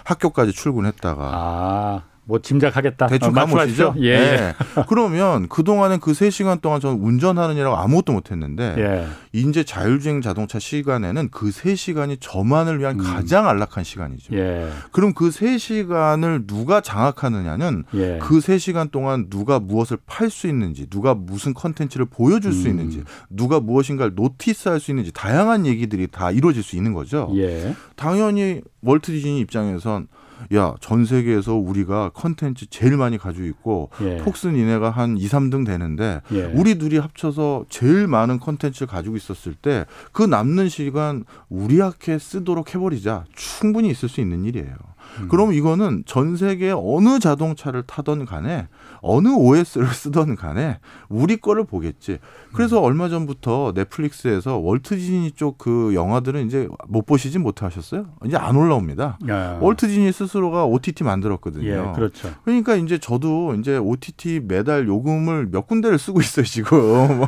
[0.05, 2.03] 학교까지 출근했다가 아.
[2.27, 3.07] 뭐 짐작하겠다.
[3.07, 3.95] 대충 어, 감으시죠?
[3.99, 4.19] 예.
[4.19, 4.55] 네.
[4.89, 9.07] 그러면 그동안은 그 세시간 동안 저는 운전하느냐고 아무것도 못 했는데 예.
[9.33, 13.05] 이제 자율주행 자동차 시간에는 그 세시간이 저만을 위한 음.
[13.05, 14.35] 가장 안락한 시간이죠.
[14.37, 14.69] 예.
[14.93, 18.19] 그럼 그 세시간을 누가 장악하느냐는 예.
[18.23, 22.53] 그 세시간 동안 누가 무엇을 팔 수 있는지, 누가 무슨 컨텐츠를 보여줄 음.
[22.53, 27.31] 수 있는지, 누가 무엇인가를 노티스할 수 있는지 다양한 얘기들이 다 이루어질 수 있는 거죠.
[27.37, 27.75] 예.
[27.97, 30.09] 당연히 월트 디즈니 입장에선
[30.55, 34.19] 야, 전 세계에서 우리가 컨텐츠 제일 많이 가지고 있고 예.
[34.19, 36.45] 폭스 니네가 한 2, 3등 되는데 예.
[36.45, 43.25] 우리 둘이 합쳐서 제일 많은 컨텐츠를 가지고 있었을 때 그 남는 시간 우리한테 쓰도록 해버리자
[43.35, 44.75] 충분히 있을 수 있는 일이에요.
[45.21, 45.29] 음.
[45.29, 48.69] 그럼 이거는 전 세계 어느 자동차를 타던 간에
[49.05, 52.19] 어느 OS를 쓰던 간에 우리 거를 보겠지.
[52.53, 52.85] 그래서 음.
[52.85, 58.07] 얼마 전부터 넷플릭스에서 월트 디즈니 쪽 그 영화들은 이제 못 보시진 못하셨어요?
[58.27, 59.19] 이제 안 올라옵니다.
[59.29, 59.59] 야.
[59.61, 61.67] 월트 디즈니 스스로가 OTT 만들었거든요.
[61.67, 62.31] 예, 그렇죠.
[62.45, 67.23] 그러니까 이제 저도 이제 OTT 매달 요금을 몇 군데를 쓰고 있어요, 지금.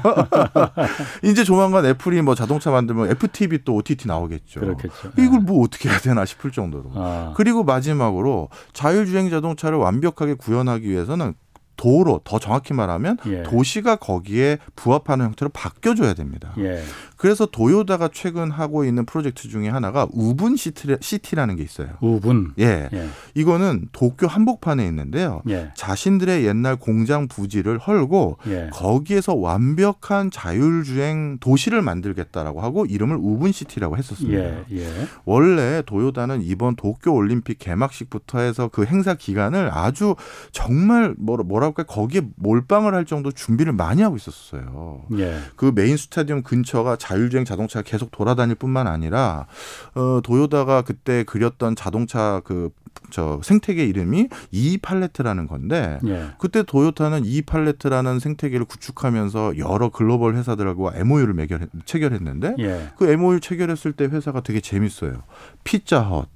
[1.22, 4.60] 이제 조만간 애플이 뭐 자동차 만들면 애플 TV 또 OTT 나오겠죠.
[4.60, 5.12] 그렇겠죠.
[5.18, 6.90] 이걸 뭐 어떻게 해야 되나 싶을 정도로.
[6.94, 7.32] 아.
[7.36, 11.34] 그리고 마지막으로 자율주행 자동차를 완벽하게 구현하기 위해서는
[11.76, 13.42] 도로 더 정확히 말하면 예.
[13.42, 16.54] 도시가 거기에 부합하는 형태로 바뀌어줘야 됩니다.
[16.58, 16.82] 예.
[17.16, 21.88] 그래서 도요다가 최근 하고 있는 프로젝트 중에 하나가 Woven City, 라는게 있어요.
[22.00, 22.52] Woven.
[22.59, 22.88] 예.
[22.92, 23.09] 예.
[23.35, 25.42] 이거는 도쿄 한복판에 있는데요.
[25.48, 25.70] 예.
[25.74, 28.70] 자신들의 옛날 공장 부지를 헐고 예.
[28.72, 34.38] 거기에서 완벽한 자율주행 도시를 만들겠다라고 하고 이름을 Woven City라고 했었습니다.
[34.38, 34.87] 예, 예.
[35.24, 40.14] 원래 도요다는 이번 도쿄 올림픽 개막식부터 해서 그 행사 기간을 아주
[40.52, 45.05] 정말 뭐라 뭐랄까 거기에 몰빵을 할 정도 준비를 많이 하고 있었어요.
[45.18, 45.38] 예.
[45.57, 49.47] 그 메인 스타디움 근처가 자율주행 자동차가 계속 돌아다닐 뿐만 아니라
[49.95, 52.71] 어 도요다가 그때 그렸던 자동차 그
[53.11, 56.31] 저 생태계 이름이 e-Palette라는 건데 예.
[56.38, 62.90] 그때 도요타는 e-Palette라는 생태계를 구축하면서 여러 글로벌 회사들하고 MOU를 매결 체결했는데 예.
[62.97, 65.23] 그 MOU 체결했을 때 회사가 되게 재밌어요.
[65.64, 66.29] 피자헛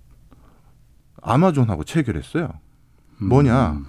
[1.23, 2.49] 아마존하고 체결했어요.
[3.19, 3.71] 뭐냐?
[3.73, 3.87] 음.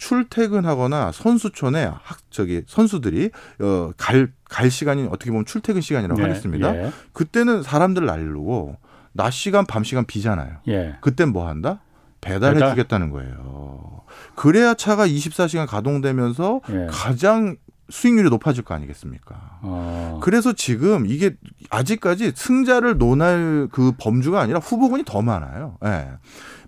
[0.00, 6.74] 출퇴근하거나 선수촌에 학 저기 선수들이 어갈갈 갈 시간이 어떻게 보면 출퇴근 시간이라고 네, 하겠습니다.
[6.74, 6.90] 예.
[7.12, 8.76] 그때는 사람들 날르고
[9.12, 10.56] 낮 시간 밤 시간 비잖아요.
[10.68, 10.96] 예.
[11.02, 11.82] 그땐 뭐 한다?
[12.22, 12.70] 배달해 배달?
[12.70, 14.02] 주겠다는 거예요.
[14.34, 16.86] 그래야 차가 24시간 가동되면서 예.
[16.90, 17.56] 가장
[17.90, 19.58] 수익률이 높아질 거 아니겠습니까?
[19.62, 20.20] 어.
[20.22, 21.36] 그래서 지금 이게
[21.70, 25.76] 아직까지 승자를 논할 그 범주가 아니라 후보군이 더 많아요.
[25.84, 26.08] 예.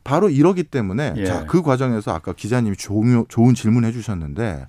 [0.05, 1.25] 바로 이러기 때문에 예.
[1.25, 4.67] 자, 그 과정에서 아까 기자님이 좋은, 좋은 질문 해 주셨는데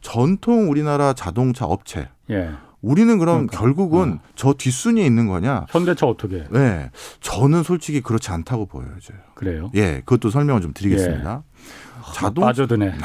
[0.00, 2.50] 전통 우리나라 자동차 업체 예.
[2.82, 3.58] 우리는 그럼 그러니까.
[3.58, 4.28] 결국은 어.
[4.34, 5.64] 저 뒷순위에 있는 거냐?
[5.70, 6.44] 현대차 어떻게?
[6.50, 6.90] 네.
[7.20, 9.18] 저는 솔직히 그렇지 않다고 보여져요.
[9.34, 9.70] 그래요?
[9.74, 10.02] 예.
[10.04, 11.42] 그것도 설명을 좀 드리겠습니다.
[11.46, 12.12] 예.
[12.14, 12.92] 자동 빠져드네.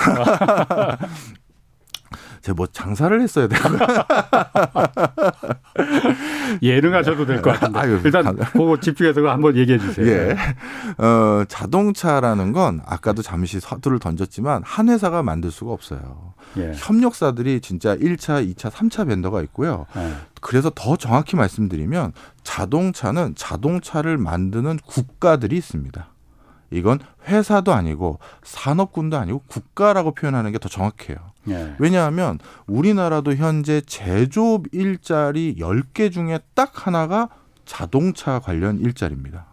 [2.41, 3.69] 제가 뭐 장사를 했어야 되고
[6.61, 10.07] 예능하셔도 될 것 같은데 아유, 일단 그거 집중해서 한번 얘기해 주세요.
[10.07, 10.35] 예.
[11.03, 16.33] 어, 자동차라는 건 아까도 잠시 서두를 던졌지만 한 회사가 만들 수가 없어요.
[16.57, 16.71] 예.
[16.75, 19.85] 협력사들이 진짜 1차, 2차, 3차 벤더가 있고요.
[19.97, 20.13] 예.
[20.41, 26.07] 그래서 더 정확히 말씀드리면 자동차는 자동차를 만드는 국가들이 있습니다.
[26.71, 31.17] 이건 회사도 아니고 산업군도 아니고 국가라고 표현하는 게 더 정확해요.
[31.49, 31.75] 예.
[31.79, 37.29] 왜냐하면 우리나라도 현재 제조업 일자리 10개 중에 딱 하나가
[37.65, 39.45] 자동차 관련 일자리입니다.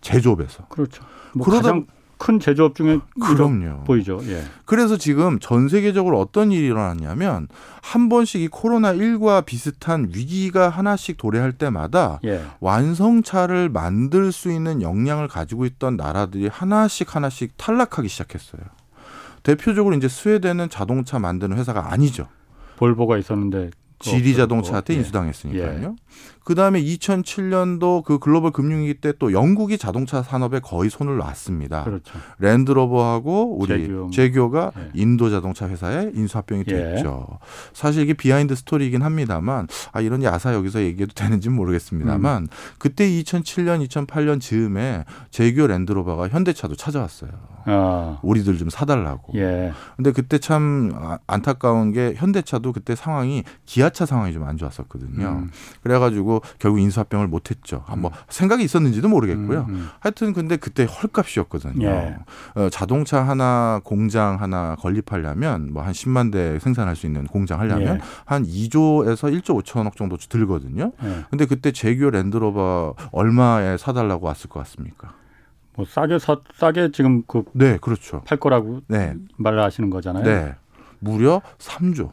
[0.00, 0.66] 제조업에서.
[0.68, 1.04] 그렇죠.
[1.34, 1.86] 뭐 그러다 가장
[2.18, 3.84] 큰 제조업 중에 그럼요.
[3.84, 4.20] 보이죠.
[4.24, 4.42] 예.
[4.64, 7.48] 그래서 지금 전 세계적으로 어떤 일이 일어났냐면
[7.82, 12.42] 한 번씩 이 코로나 19와 비슷한 위기가 하나씩 도래할 때마다 예.
[12.60, 18.62] 완성차를 만들 수 있는 역량을 가지고 있던 나라들이 하나씩 하나씩 탈락하기 시작했어요.
[19.46, 22.26] 대표적으로 이제 스웨덴은 자동차 만드는 회사가 아니죠.
[22.78, 24.98] 볼보가 있었는데 지리 자동차한테 예.
[24.98, 25.82] 인수당했으니까요.
[25.82, 26.35] 예.
[26.46, 31.84] 그 다음에 2007년도 그 글로벌 금융위기 때 또 영국이 자동차 산업에 거의 손을 놨습니다.
[31.84, 32.18] 그렇죠.
[32.38, 34.90] 랜드로버하고 우리 재규어가 예.
[34.94, 36.72] 인도 자동차 회사에 인수합병이 예.
[36.72, 37.26] 됐죠.
[37.32, 37.36] 예.
[37.72, 42.48] 사실 이게 behind story이긴 합니다만 아 이런 야사 여기서 얘기해도 되는지 모르겠습니다만 음.
[42.78, 47.30] 그때 2007년, 2008년 즈음에 제규 랜드로버가 현대차도 찾아왔어요.
[47.64, 48.18] 아.
[48.22, 49.32] 우리들 좀 사달라고.
[49.36, 49.72] 예.
[49.96, 55.26] 근데 그때 참 아, 안타까운 게 현대차도 그때 상황이 기아차 상황이 좀 안 좋았었거든요.
[55.26, 55.50] 음.
[55.82, 57.84] 그래가지고 결국 인수합병을 못했죠.
[57.86, 59.60] 아, 뭐 생각이 있었는지도 모르겠고요.
[59.68, 59.88] 음, 음.
[60.00, 61.86] 하여튼 근데 그때 헐값이었거든요.
[61.86, 62.16] 예.
[62.54, 67.96] 어, 자동차 하나 공장 하나 건립하려면 뭐 한 10만 대 생산할 수 있는 공장 하려면
[67.96, 68.00] 예.
[68.24, 70.92] 한 2조에서 1조 5천억 정도 들거든요.
[71.02, 71.24] 예.
[71.30, 75.14] 근데 그때 제규어 랜드로버 얼마에 사달라고 왔을 것 같습니까?
[75.76, 78.22] 뭐 싸게 사, 싸게 지금 그 네, 그렇죠.
[78.26, 79.14] 팔 거라고 네.
[79.36, 80.24] 말을 하시는 거잖아요.
[80.24, 80.54] 네.
[80.98, 82.12] 무려 3조.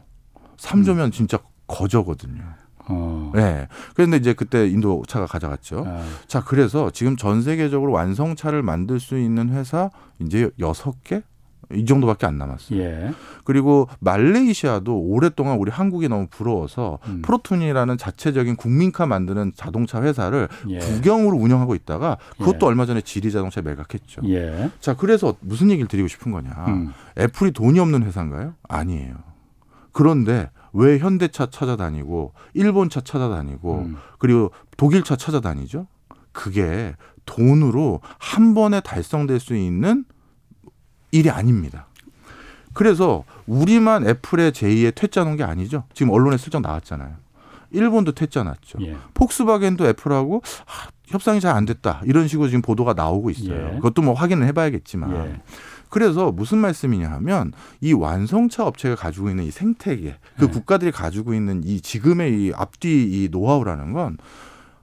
[0.56, 1.10] 3조면 음.
[1.10, 2.42] 진짜 거저거든요.
[2.88, 3.32] 어.
[3.34, 3.68] 네.
[3.94, 5.84] 그런데 이제 그때 인도 차가 가져갔죠.
[5.86, 6.02] 아.
[6.26, 11.22] 자, 그래서 지금 전 세계적으로 완성차를 만들 수 있는 회사 이제 여섯 개?
[11.72, 12.78] 이 정도밖에 안 남았어요.
[12.78, 13.10] 예.
[13.44, 17.22] 그리고 말레이시아도 오랫동안 우리 한국이 너무 부러워서 음.
[17.22, 20.78] 프로툰이라는 자체적인 국민카 만드는 자동차 회사를 예.
[20.78, 22.68] 국영으로 운영하고 있다가 그것도 예.
[22.68, 24.22] 얼마 전에 지리 자동차에 매각했죠.
[24.28, 24.70] 예.
[24.80, 26.50] 자, 그래서 무슨 얘기를 드리고 싶은 거냐.
[26.68, 26.92] 음.
[27.18, 28.54] 애플이 돈이 없는 회사인가요?
[28.68, 29.14] 아니에요.
[29.92, 33.96] 그런데 왜 현대차 찾아다니고 일본차 찾아다니고 음.
[34.18, 35.86] 그리고 독일차 찾아다니죠?
[36.32, 36.94] 그게
[37.26, 40.04] 돈으로 한 번에 달성될 수 있는
[41.12, 41.86] 일이 아닙니다.
[42.74, 45.84] 그래서 우리만 애플의 제2의 퇴짜 놓은 게 아니죠.
[45.94, 47.14] 지금 언론에 슬쩍 나왔잖아요.
[47.70, 48.78] 일본도 퇴짜 났죠.
[48.82, 48.96] 예.
[49.14, 52.02] 폭스바겐도 애플하고 아, 협상이 잘 안 됐다.
[52.04, 53.68] 이런 식으로 지금 보도가 나오고 있어요.
[53.74, 53.76] 예.
[53.76, 55.14] 그것도 뭐 확인을 해봐야겠지만.
[55.14, 55.40] 예.
[55.94, 60.50] 그래서 무슨 말씀이냐 하면 이 완성차 업체가 가지고 있는 이 생태계, 그 네.
[60.50, 64.18] 국가들이 가지고 있는 이 지금의 이 앞뒤 이 노하우라는 건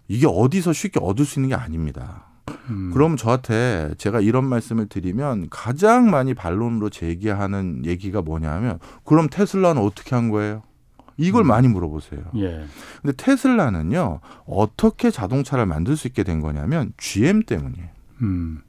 [0.08, 2.28] 이게 어디서 쉽게 얻을 수 있는 게 아닙니다.
[2.70, 2.92] 음.
[2.94, 10.16] 그럼 저한테 제가 이런 말씀을 드리면 가장 많이 반론으로 제기하는 얘기가 뭐냐면 그럼 테슬라는 어떻게
[10.16, 10.62] 한 거예요?
[11.18, 11.48] 이걸 음.
[11.48, 12.22] 많이 물어보세요.
[12.38, 12.64] 예.
[13.02, 17.90] 근데 테슬라는요 어떻게 자동차를 만들 수 있게 된 거냐면 GM 때문이에요.
[18.22, 18.62] 음.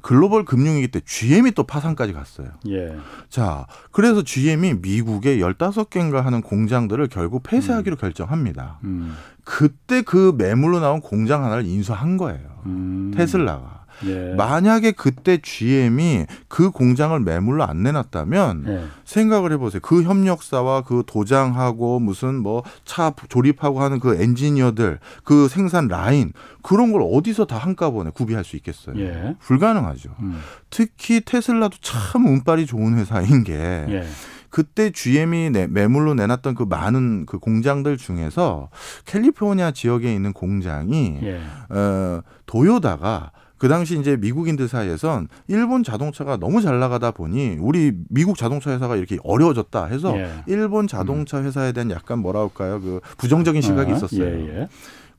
[0.00, 2.48] 글로벌 금융위기 때 GM이 또 파산까지 갔어요.
[2.68, 2.96] 예.
[3.28, 7.98] 자, 그래서 GM이 미국에 열다섯 개인가 하는 공장들을 결국 폐쇄하기로 음.
[7.98, 8.78] 결정합니다.
[8.84, 9.14] 음.
[9.44, 12.62] 그때 그 매물로 나온 공장 하나를 인수한 거예요.
[12.66, 13.12] 음.
[13.14, 13.81] 테슬라가.
[14.06, 14.34] 예.
[14.34, 18.84] 만약에 그때 GM이 그 공장을 매물로 안 내놨다면 예.
[19.04, 19.80] 생각을 해보세요.
[19.82, 26.92] 그 협력사와 그 도장하고 무슨 뭐 차 조립하고 하는 그 엔지니어들 그 생산 라인 그런
[26.92, 28.98] 걸 어디서 다 한꺼번에 구비할 수 있겠어요.
[28.98, 29.36] 예.
[29.40, 30.10] 불가능하죠.
[30.20, 30.40] 음.
[30.70, 34.04] 특히 테슬라도 참 운빨이 좋은 회사인 게 예.
[34.50, 38.68] 그때 GM이 내, 매물로 내놨던 그 많은 그 공장들 중에서
[39.06, 41.40] 캘리포니아 지역에 있는 공장이 예.
[41.70, 43.30] 어, 도요다가
[43.62, 48.96] 그 당시 이제 미국인들 사이에선 일본 자동차가 너무 잘 나가다 보니 우리 미국 자동차 회사가
[48.96, 50.42] 이렇게 어려워졌다 해서 예.
[50.48, 51.44] 일본 자동차 음.
[51.44, 52.80] 회사에 대한 약간 뭐라 할까요?
[52.80, 54.24] 그 부정적인 시각이 아, 있었어요.
[54.24, 54.68] 예, 예.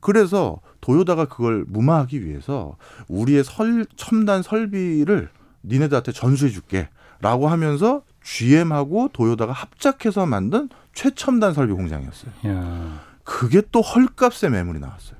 [0.00, 2.76] 그래서 도요다가 그걸 무마하기 위해서
[3.08, 5.30] 우리의 설, 첨단 설비를
[5.64, 6.90] 니네들한테 전수해 줄게.
[7.22, 12.30] 라고 하면서 GM하고 도요다가 합작해서 만든 최첨단 설비 공장이었어요.
[12.48, 13.00] 야.
[13.24, 15.13] 그게 또 헐값에 매물이 나왔어요.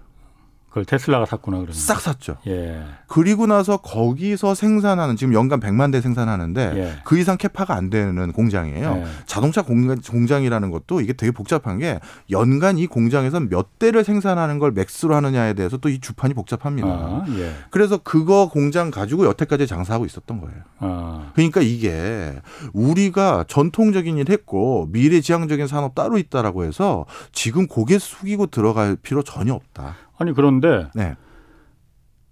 [0.74, 1.72] 그걸 테슬라가 샀구나 그러면.
[1.72, 2.36] 싹 샀죠.
[2.48, 2.82] 예.
[3.06, 6.92] 그리고 나서 거기서 생산하는 지금 연간 100만 대 생산하는데 예.
[7.04, 8.96] 그 이상 캐파가 안 되는 공장이에요.
[8.96, 9.04] 예.
[9.24, 12.00] 자동차 공장 이라는 것도 이게 되게 복잡한 게
[12.32, 16.88] 연간 이 공장에서 몇 대를 생산하는 걸 맥스로 하느냐에 대해서 또 이 주판이 복잡합니다.
[16.88, 17.52] 아, 예.
[17.70, 20.56] 그래서 그거 공장 가지고 여태까지 장사하고 있었던 거예요.
[20.80, 21.30] 아.
[21.34, 22.34] 그러니까 이게
[22.72, 29.54] 우리가 전통적인 일 했고 미래지향적인 산업 따로 있다라고 해서 지금 고개 숙이고 들어갈 필요 전혀
[29.54, 29.94] 없다.
[30.18, 31.16] 아니 그런데 네.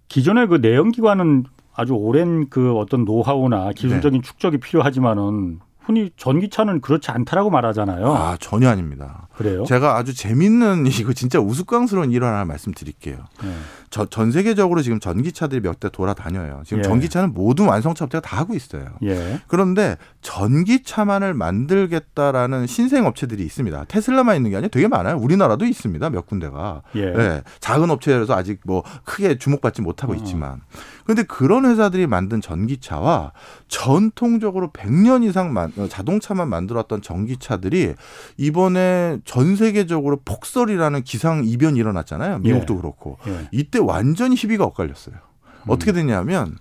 [0.07, 4.27] 기존의 그 내연기관은 아주 오랜 그 어떤 노하우나 기술적인 네.
[4.27, 8.13] 축적이 필요하지만은 흔히 전기차는 그렇지 않다라고 말하잖아요.
[8.13, 9.27] 아 전혀 아닙니다.
[9.35, 9.65] 그래요?
[9.65, 13.17] 제가 아주 재밌는 이거 진짜 우스꽝스러운 일화 하나 말씀드릴게요.
[13.43, 13.53] 네.
[13.93, 16.63] 저, 전 세계적으로 지금 전기차들이 몇 대 돌아다녀요.
[16.65, 16.81] 지금 예.
[16.81, 18.87] 전기차는 모든 완성차 업체가 다 하고 있어요.
[19.03, 19.39] 예.
[19.47, 23.85] 그런데 전기차만을 만들겠다라는 신생 업체들이 있습니다.
[23.87, 25.17] 테슬라만 있는 게 아니라 되게 많아요.
[25.17, 26.09] 우리나라도 있습니다.
[26.09, 26.81] 몇 군데가.
[26.95, 27.11] 예.
[27.11, 27.41] 네.
[27.59, 30.15] 작은 업체라서 아직 뭐 크게 주목받지 못하고 어.
[30.15, 30.61] 있지만.
[31.03, 33.33] 그런데 그런 회사들이 만든 전기차와
[33.67, 37.93] 전통적으로 100년 이상 만, 어, 자동차만 만들었던 전기차들이
[38.37, 42.39] 이번에 전 세계적으로 폭설이라는 기상 이변이 일어났잖아요.
[42.39, 42.77] 미국도 예.
[42.77, 43.17] 그렇고.
[43.27, 43.49] 예.
[43.51, 45.15] 이때 완전히 희비가 엇갈렸어요.
[45.15, 45.65] 음.
[45.67, 46.57] 어떻게 됐냐면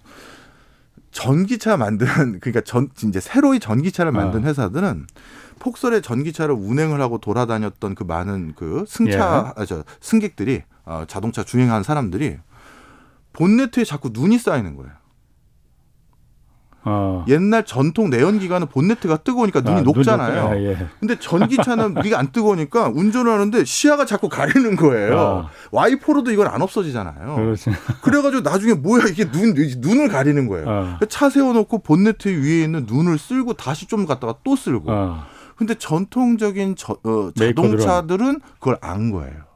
[1.11, 2.07] 전기차 만든
[2.41, 4.49] 그러니까 전 이제 새로이 전기차를 만든 아.
[4.49, 5.07] 회사들은
[5.59, 9.61] 폭설에 전기차를 운행을 하고 돌아다녔던 그 많은 그 승차 예.
[9.61, 12.39] 아, 저 승객들이 어, 자동차 주행하는 사람들이
[13.33, 14.91] 본네트에 자꾸 눈이 쌓이는 거예요.
[16.85, 17.25] 어.
[17.29, 20.49] 옛날 전통 내연기관은 본네트가 뜨거우니까 눈이 아, 녹잖아요.
[20.51, 20.87] 눈 예, 예.
[20.99, 25.17] 근데 전기차는 이게 안 뜨거우니까 운전을 하는데 시야가 자꾸 가리는 거예요.
[25.17, 25.51] 어.
[25.71, 27.37] 와이퍼로도 이건 안 없어지잖아요.
[27.37, 27.71] 그렇지.
[28.03, 30.67] 그래가지고 나중에 뭐야 이게 눈 눈을 가리는 거예요.
[30.69, 30.99] 어.
[31.09, 34.91] 차 세워놓고 본네트 위에 있는 눈을 쓸고 다시 좀 갔다가 또 쓸고.
[34.91, 35.25] 어.
[35.57, 39.53] 근데 전통적인 저, 어, 자동차들은 그걸 안 거예요.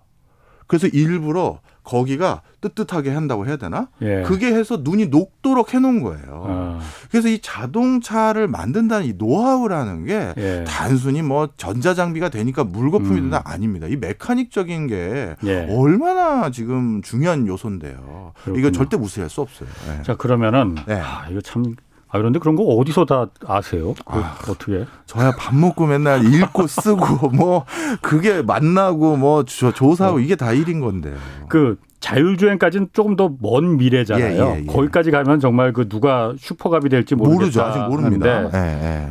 [0.66, 3.88] 그래서 일부러 거기가 뜨뜻하게 한다고 해야 되나?
[4.02, 4.22] 예.
[4.22, 6.24] 그게 해서 눈이 녹도록 해놓은 거예요.
[6.28, 6.80] 어.
[7.10, 10.64] 그래서 이 자동차를 만든다는 이 노하우라는 게 예.
[10.66, 13.52] 단순히 뭐 전자장비가 되니까 물거품이 된다 음.
[13.52, 13.86] 아닙니다.
[13.86, 15.66] 이 메카닉적인 게 예.
[15.70, 18.32] 얼마나 지금 중요한 요소인데요.
[18.42, 18.58] 그렇군요.
[18.58, 19.68] 이거 절대 무시할 수 없어요.
[19.88, 20.02] 예.
[20.02, 20.94] 자 그러면은 네.
[21.00, 21.76] 아, 이거 참
[22.16, 23.94] 아, 그런데 그런 거 어디서 다 아세요?
[24.04, 24.84] 그 아, 어떻게?
[25.06, 27.64] 저야 밥 먹고 맨날 읽고 쓰고 뭐
[28.00, 30.20] 그게 만나고 뭐 조사하고 어.
[30.20, 31.14] 이게 다 일인 건데요.
[31.48, 34.44] 그 자율주행까지는 조금 더 먼 미래잖아요.
[34.44, 34.64] 예, 예, 예.
[34.66, 37.14] 거기까지 가면 정말 그 누가 슈퍼갑이 될지.
[37.14, 37.62] 모르죠.
[37.62, 38.44] 아직 모릅니다.
[38.54, 38.58] 예,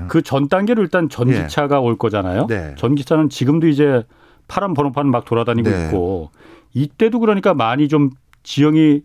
[0.02, 0.08] 예.
[0.08, 2.48] 그전 단계로 일단 전기차가 올 거잖아요.
[2.48, 2.74] 네.
[2.78, 4.04] 전기차는 지금도 이제
[4.48, 5.86] 파란 번호판 막 돌아다니고 네.
[5.86, 6.30] 있고
[6.74, 8.10] 이때도 그러니까 많이 좀
[8.44, 9.02] 지형이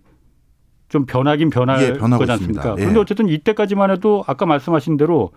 [0.91, 2.75] 좀 변하긴 변할 예, 거지 않습니까?
[2.75, 5.31] 그런데 어쨌든 이때까지만 해도 아까 말씀하신 대로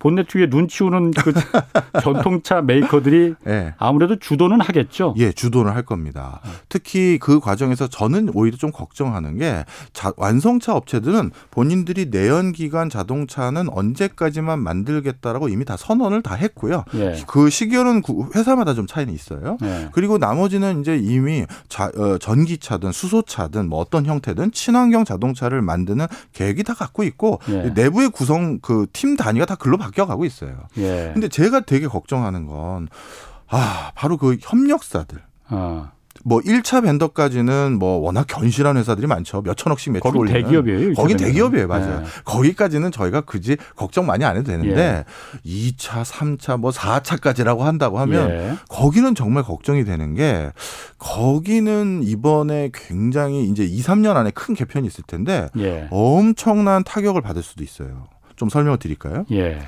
[0.00, 1.32] 본네트 위에 눈 치우는 그
[2.02, 3.74] 전통차 메이커들이 네.
[3.78, 5.14] 아무래도 주도는 하겠죠.
[5.16, 6.40] 예, 주도는 할 겁니다.
[6.68, 13.68] 특히 그 과정에서 저는 오히려 좀 걱정하는 게 자, 완성차 업체들은 본인들이 내연 기관 자동차는
[13.70, 16.84] 언제까지만 만들겠다라고 이미 다 선언을 다 했고요.
[16.94, 17.16] 예.
[17.26, 18.02] 그 시기는
[18.34, 19.56] 회사마다 좀 차이는 있어요.
[19.62, 19.88] 예.
[19.92, 26.64] 그리고 나머지는 이제 이미 자, 어, 전기차든 수소차든 뭐 어떤 형태든 친환경 자동차를 만드는 계획이
[26.64, 27.70] 다 갖고 있고 예.
[27.74, 30.52] 내부의 구성 그 팀 단위가 다 글로 바 뀌어가고 있어요.
[30.78, 31.10] 예.
[31.12, 32.88] 근데 제가 되게 걱정하는 건
[33.48, 35.18] 아, 바로 그 협력사들.
[35.50, 35.90] 어.
[36.22, 39.40] 뭐 1차 벤더까지는 뭐 워낙 견실한 회사들이 많죠.
[39.40, 40.42] 몇 천억씩 매출 올리는.
[40.42, 40.92] 대기업이에요.
[40.92, 41.66] 거긴 대기업이에요.
[41.66, 42.00] 맞아요.
[42.00, 42.06] 네.
[42.26, 45.04] 거기까지는 저희가 그지 걱정 많이 안 해도 되는데
[45.46, 45.50] 예.
[45.50, 48.54] 2차, 3차, 뭐 4차까지라고 한다고 하면 예.
[48.68, 50.50] 거기는 정말 걱정이 되는 게
[50.98, 55.88] 거기는 이번에 굉장히 이제 2, 3년 안에 큰 개편이 있을 텐데 예.
[55.90, 58.08] 엄청난 타격을 받을 수도 있어요.
[58.36, 59.24] 좀 설명을 드릴까요?
[59.32, 59.58] 예.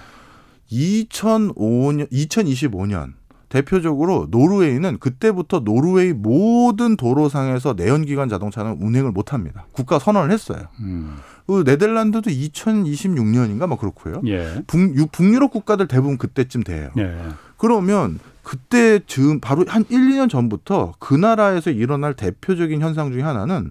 [0.73, 3.13] 2005년, 2025년
[3.49, 9.67] 대표적으로 노르웨이는 그때부터 노르웨이 모든 도로상에서 내연기관 자동차는 운행을 못 합니다.
[9.73, 10.63] 국가 선언을 했어요.
[10.81, 11.19] 음.
[11.47, 14.23] 그 네덜란드도 2026년인가 뭐 그렇고요.
[14.27, 14.63] 예.
[14.67, 14.79] 북,
[15.13, 16.91] 북유럽 국가들 대부분 그때쯤 돼요.
[16.97, 17.15] 예.
[17.59, 23.71] 그러면 그때 즈음 바로 한 1, 2년 전부터 그 나라에서 일어날 대표적인 현상 중에 하나는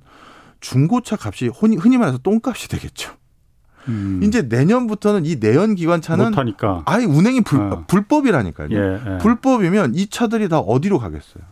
[0.60, 3.14] 중고차 값이 흔히 말해서 똥값이 되겠죠.
[3.88, 4.22] 음.
[4.24, 6.84] 이제 내년부터는 이 내연 기관차는 못하니까.
[6.86, 7.84] 아예 운행이 불, 어.
[7.88, 8.70] 불법이라니까요.
[8.72, 9.18] 예, 예.
[9.20, 11.44] 불법이면 이 차들이 다 어디로 가겠어요?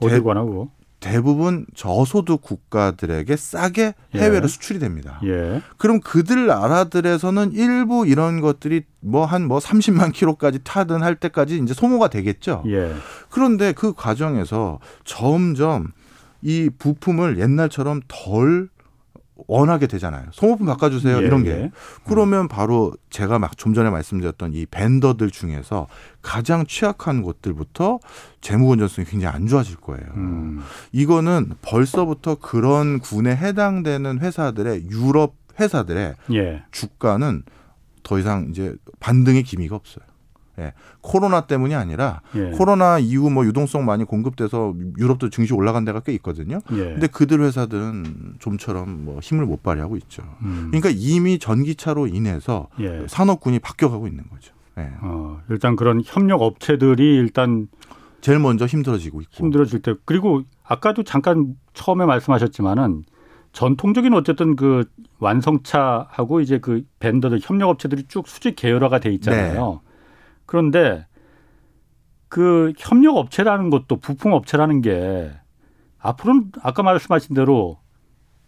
[0.00, 0.70] 어디 가나 고?
[1.04, 4.48] 대부분 저소득 국가들에게 싸게 해외로 예.
[4.48, 5.20] 수출이 됩니다.
[5.24, 5.60] 예.
[5.76, 11.74] 그럼 그들 나라들에서는 일부 이런 것들이 뭐 한뭐 뭐 30만 킬로까지 타든 할 때까지 이제
[11.74, 12.64] 소모가 되겠죠.
[12.68, 12.94] 예.
[13.28, 15.88] 그런데 그 과정에서 점점
[16.40, 18.70] 이 부품을 옛날처럼 덜
[19.48, 20.26] 원하게 되잖아요.
[20.30, 21.16] 소모품 바꿔주세요.
[21.16, 21.50] 예, 이런 게.
[21.50, 21.70] 예.
[22.06, 25.86] 그러면 바로 제가 막 좀 전에 말씀드렸던 이 벤더들 중에서
[26.22, 27.98] 가장 취약한 곳들부터
[28.40, 30.04] 재무 건전성이 굉장히 안 좋아질 거예요.
[30.16, 30.62] 음.
[30.92, 36.62] 이거는 벌써부터 그런 군에 해당되는 회사들의 유럽 회사들의 예.
[36.72, 37.42] 주가는
[38.02, 40.03] 더 이상 이제 반등의 기미가 없어요.
[40.58, 40.72] 예.
[41.00, 42.50] 코로나 때문이 아니라 예.
[42.50, 46.60] 코로나 이후 뭐 유동성 많이 공급돼서 유럽도 증시 올라간 데가 꽤 있거든요.
[46.72, 46.76] 예.
[46.76, 50.22] 근데 그들 회사들은 좀처럼 뭐 힘을 못 발휘하고 있죠.
[50.42, 50.68] 음.
[50.70, 53.04] 그러니까 이미 전기차로 인해서 예.
[53.08, 54.54] 산업군이 바뀌어가고 있는 거죠.
[54.78, 54.90] 예.
[55.02, 57.68] 어, 일단 그런 협력 업체들이 일단
[58.20, 63.04] 제일 먼저 힘들어지고 있고 힘들어질 때 그리고 아까도 잠깐 처음에 말씀하셨지만은
[63.52, 64.84] 전통적인 어쨌든 그
[65.20, 69.80] 완성차하고 이제 그 벤더들 협력 업체들이 쭉 수직 계열화가 돼 있잖아요.
[70.44, 70.46] 네.
[70.46, 71.06] 그런데
[72.28, 75.32] 그 협력 업체라는 것도 부품 업체라는 게
[75.98, 77.78] 앞으로는 아까 말씀하신 대로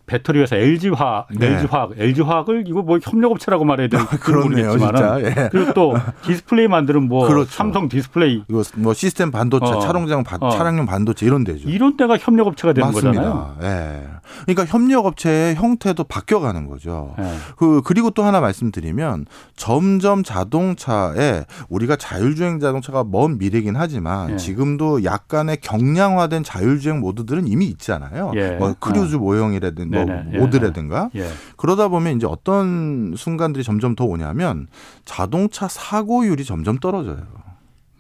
[0.06, 1.46] 배터리 회사 LG화, 네.
[1.46, 5.48] LG화학, LG화학을 이거 뭐 협력업체라고 말해야 될지 아, 모르겠지만 예.
[5.50, 7.50] 그리고 또 디스플레이 만드는 뭐 그렇죠.
[7.50, 9.80] 삼성 디스플레이 이거 뭐 시스템 반도체, 어.
[9.80, 10.50] 차량용 반, 어.
[10.50, 11.68] 차량용 반도체 이런 데죠.
[11.68, 13.20] 이런 데가 협력업체가 되는 맞습니다.
[13.20, 13.56] 거잖아요.
[13.62, 14.06] 예.
[14.44, 17.14] 그러니까 협력업체의 형태도 바뀌어가는 거죠.
[17.18, 17.24] 예.
[17.56, 24.36] 그 그리고 또 하나 말씀드리면 점점 자동차에 우리가 자율주행 자동차가 먼 미래긴 하지만 예.
[24.36, 28.32] 지금도 약간의 경량화된 자율주행 모드들은 이미 있잖아요.
[28.36, 28.50] 예.
[28.52, 29.18] 뭐 크루즈 어.
[29.18, 30.38] 모형이라든지 뭐 네네.
[30.38, 31.28] 모드라든가 예.
[31.57, 34.66] 그러다 보면 이제 어떤 순간들이 점점 더 오냐면
[35.05, 37.26] 자동차 사고율이 점점 떨어져요.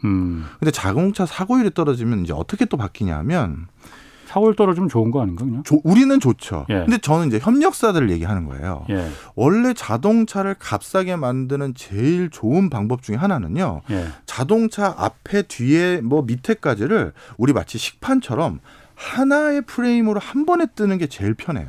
[0.04, 0.44] 음.
[0.58, 3.66] 근데 자동차 사고율이 떨어지면 이제 어떻게 또 바뀌냐면
[4.26, 5.62] 사고율 떨어지면 좋은 거 아닌가 그냥?
[5.62, 6.66] 조, 우리는 좋죠.
[6.68, 6.80] 예.
[6.80, 8.84] 근데 저는 이제 협력사들을 얘기하는 거예요.
[8.90, 9.08] 예.
[9.34, 13.82] 원래 자동차를 값싸게 만드는 제일 좋은 방법 중에 하나는요.
[13.90, 14.08] 예.
[14.26, 18.60] 자동차 앞에 뒤에 뭐 밑에까지를 우리 마치 식판처럼
[18.94, 21.68] 하나의 프레임으로 한 번에 뜨는 게 제일 편해요.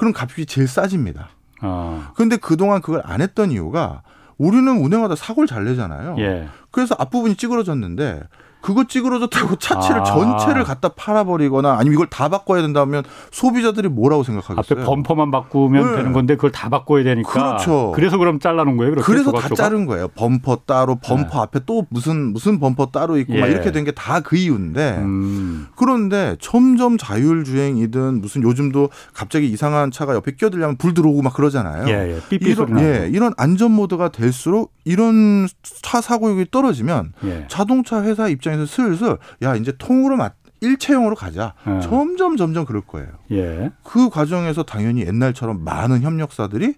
[0.00, 1.28] 그럼 값이 제일 싸집니다.
[1.60, 2.12] 아.
[2.14, 4.02] 그런데 그동안 그걸 안 했던 이유가
[4.38, 6.16] 우리는 운행하다 사고를 잘 내잖아요.
[6.20, 6.48] 예.
[6.70, 8.22] 그래서 앞부분이 찌그러졌는데
[8.60, 10.04] 그거 찌그러졌다고 차체를 아.
[10.04, 14.78] 전체를 갖다 팔아버리거나 아니면 이걸 다 바꿔야 된다면 소비자들이 뭐라고 생각하겠어요?
[14.80, 15.96] 앞에 범퍼만 바꾸면 네.
[15.96, 17.30] 되는 건데 그걸 다 바꿔야 되니까.
[17.30, 17.92] 그렇죠.
[17.94, 18.94] 그래서 그럼 잘라놓은 거예요.
[18.96, 19.62] 그래서 조각, 다 조각?
[19.64, 20.08] 자른 거예요.
[20.08, 21.38] 범퍼 따로 범퍼 네.
[21.38, 23.40] 앞에 또 무슨 무슨 범퍼 따로 있고 예.
[23.40, 25.66] 막 이렇게 된 게 다 그 이유인데 음.
[25.76, 26.98] 그런데 점점
[27.44, 31.88] 자율주행이든 무슨 요즘도 갑자기 이상한 차가 옆에 끼어들려면 불 들어오고 막 그러잖아요.
[31.88, 32.36] 예, 예.
[32.40, 37.46] 이런, 예, 이런 안전 모드가 될수록 이런 차 사고율이 떨어지면 예.
[37.48, 41.54] 자동차 회사 입장 입장에서 슬슬 야 이제 통으로 맞 일체형으로 가자.
[41.66, 41.80] 네.
[41.80, 43.08] 점점 점점 그럴 거예요.
[43.30, 43.70] 예.
[43.82, 46.74] 그 과정에서 당연히 옛날처럼 많은 협력사들이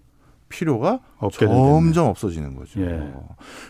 [0.49, 1.01] 필요가
[1.33, 1.99] 점점 되겠네.
[1.99, 2.81] 없어지는 거죠.
[2.81, 3.13] 예.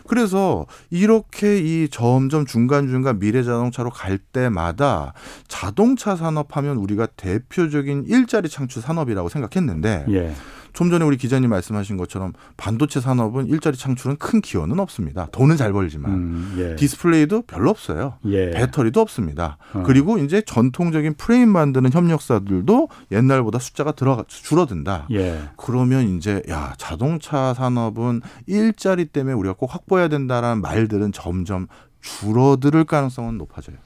[0.07, 5.13] 그래서 이렇게 이 점점 중간중간 미래 자동차로 갈 때마다
[5.47, 10.33] 자동차 산업하면 우리가 대표적인 일자리 창출 산업이라고 생각했는데 예.
[10.73, 15.27] 좀 전에 우리 기자님 말씀하신 것처럼 반도체 산업은 일자리 창출은 큰 기여는 없습니다.
[15.31, 16.75] 돈은 잘 벌지만 음, 예.
[16.75, 18.15] 디스플레이도 별로 없어요.
[18.25, 18.49] 예.
[18.51, 19.57] 배터리도 없습니다.
[19.73, 19.83] 어.
[19.85, 25.07] 그리고 이제 전통적인 프레임 만드는 협력사들도 옛날보다 숫자가 들어 줄어든다.
[25.11, 25.43] 예.
[25.57, 31.67] 그러면 이제 야 자동차 산업은 일자리 때문에 우리가 꼭 확보해야 된다라는 말들은 점점
[32.01, 33.77] 줄어들 가능성은 높아져요.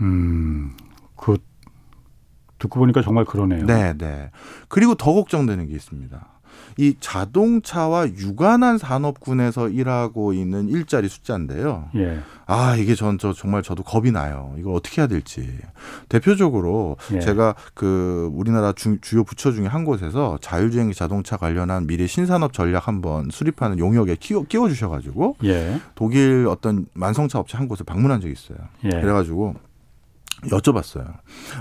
[0.00, 0.72] 음,
[1.16, 1.38] 그
[2.62, 3.66] 듣고 보니까 정말 그러네요.
[3.66, 4.30] 네, 네.
[4.68, 6.28] 그리고 더 걱정되는 게 있습니다.
[6.78, 11.88] 이 자동차와 유관한 산업군에서 일하고 있는 일자리 숫자인데요.
[11.96, 12.20] 예.
[12.46, 14.54] 아 이게 전 저 정말 저도 겁이 나요.
[14.58, 15.58] 이걸 어떻게 해야 될지.
[16.08, 17.20] 대표적으로 예.
[17.20, 22.88] 제가 그 우리나라 주, 요 부처 중에 한 곳에서 자율주행 자동차 관련한 미래 신산업 전략
[22.88, 25.80] 한번 수립하는 용역에 끼워, 끼워 주셔가지고 예.
[25.94, 28.58] 독일 어떤 만성차 업체 한 곳에 방문한 적이 있어요.
[28.84, 28.88] 예.
[28.90, 29.54] 그래가지고.
[30.44, 31.06] 여쭤봤어요.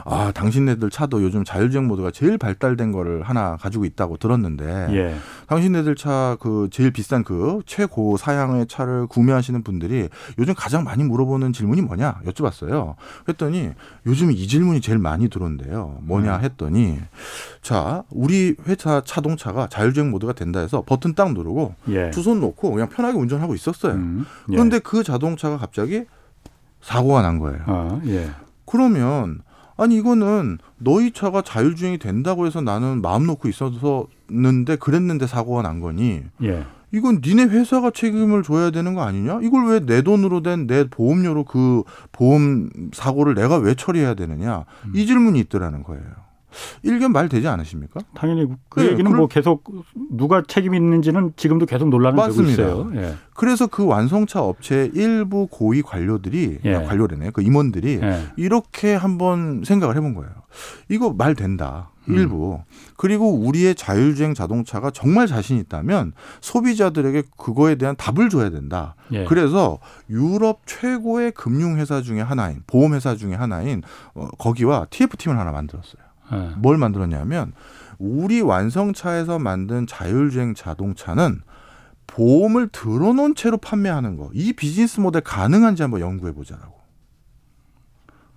[0.05, 5.15] 아, 당신네들 차도 요즘 자율주행 모드가 제일 발달된 거를 하나 가지고 있다고 들었는데, 예.
[5.47, 11.53] 당신네들 차 그 제일 비싼 그 최고 사양의 차를 구매하시는 분들이 요즘 가장 많이 물어보는
[11.53, 12.95] 질문이 뭐냐 여쭤봤어요.
[13.25, 13.71] 그랬더니
[14.05, 15.99] 요즘 이 질문이 제일 많이 들어온대요.
[16.01, 16.43] 뭐냐 음.
[16.43, 16.99] 했더니,
[17.61, 22.11] 자, 우리 회사 자동차가 자율주행 모드가 된다 해서 버튼 딱 누르고 예.
[22.11, 23.93] 두손 놓고 그냥 편하게 운전하고 있었어요.
[23.93, 24.25] 음.
[24.49, 24.53] 예.
[24.53, 26.05] 그런데 그 자동차가 갑자기
[26.81, 27.59] 사고가 난 거예요.
[27.67, 28.29] 아, 예.
[28.71, 29.39] 그러면
[29.77, 36.23] 아니 이거는 너희 차가 자율주행이 된다고 해서 나는 마음 놓고 있었는데 그랬는데 사고가 난 거니.
[36.43, 36.65] 예.
[36.93, 39.39] 이건 니네 회사가 책임을 져야 되는 거 아니냐?
[39.43, 44.65] 이걸 왜 내 돈으로 된 내 보험료로 그 보험 사고를 내가 왜 처리해야 되느냐?
[44.85, 44.91] 음.
[44.95, 46.03] 이 질문이 있더라는 거예요.
[46.83, 48.01] 일견 말 되지 않으십니까?
[48.13, 49.63] 당연히 그 네, 얘기는 그럼, 뭐 계속
[50.11, 52.91] 누가 책임 있는지는 지금도 계속 논란을 되고 있어요.
[52.95, 53.15] 예.
[53.33, 56.73] 그래서 그 완성차 업체 일부 고위 관료들이 예.
[56.73, 58.23] 관료래네 그 임원들이 예.
[58.37, 60.31] 이렇게 한번 생각을 해본 거예요.
[60.89, 61.91] 이거 말 된다.
[62.09, 62.15] 음.
[62.15, 62.63] 일부 음.
[62.97, 68.95] 그리고 우리의 자율주행 자동차가 정말 자신 있다면 소비자들에게 그거에 대한 답을 줘야 된다.
[69.11, 69.25] 예.
[69.25, 69.79] 그래서
[70.09, 73.81] 유럽 최고의 금융회사 중에 하나인 보험회사 중에 하나인
[74.13, 76.10] 어, 거기와 TF 팀을 하나 만들었어요.
[76.31, 76.51] 네.
[76.57, 77.53] 뭘 만들었냐면
[77.99, 81.41] 우리 완성차에서 만든 자율주행 자동차는
[82.07, 84.29] 보험을 들어놓은 채로 판매하는 거.
[84.33, 86.81] 이 비즈니스 모델 가능한지 한번 연구해 보자라고.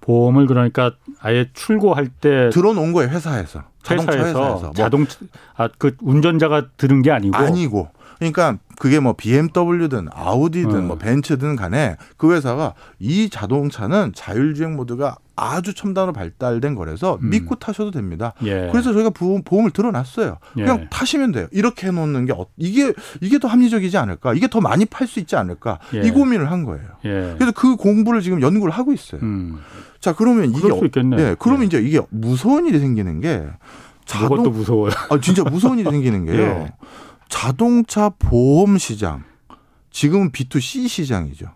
[0.01, 4.61] 보험을 그러니까 아예 출고할 때 들어놓은 거예요 회사에서 자동차 회사에서, 회사에서.
[4.66, 5.07] 뭐 자동
[5.55, 7.88] 아그 운전자가 들은 게 아니고 아니고
[8.19, 10.87] 그러니까 그게 뭐 BMW든 아우디든 음.
[10.89, 17.31] 뭐 벤츠든 간에 그 회사가 이 자동차는 자율주행 모드가 아주 첨단으로 발달된 거라서 음.
[17.31, 18.35] 믿고 타셔도 됩니다.
[18.45, 18.69] 예.
[18.71, 20.39] 그래서 저희가 보험, 보험을 들어놨어요.
[20.55, 20.89] 그냥 예.
[20.91, 21.47] 타시면 돼요.
[21.51, 24.35] 이렇게 해놓는 게 어, 이게 이게 더 합리적이지 않을까?
[24.35, 25.79] 이게 더 많이 팔 수 있지 않을까?
[25.95, 26.03] 예.
[26.03, 26.87] 이 고민을 한 거예요.
[27.05, 27.35] 예.
[27.37, 29.21] 그래서 그 공부를 지금 연구를 하고 있어요.
[29.23, 29.59] 음.
[30.01, 30.81] 자 그러면 이게 어,
[31.19, 31.67] 예, 그러면 예.
[31.67, 33.45] 이제 이게 무서운 일이 생기는 게
[34.05, 34.93] 자동, 또 무서워요.
[35.11, 36.69] 아 진짜 무서운 일이 생기는 게요.
[37.35, 37.41] 예.
[37.41, 39.24] 자동차 보험 시장
[39.91, 41.47] 지금은 B2C 시장이죠.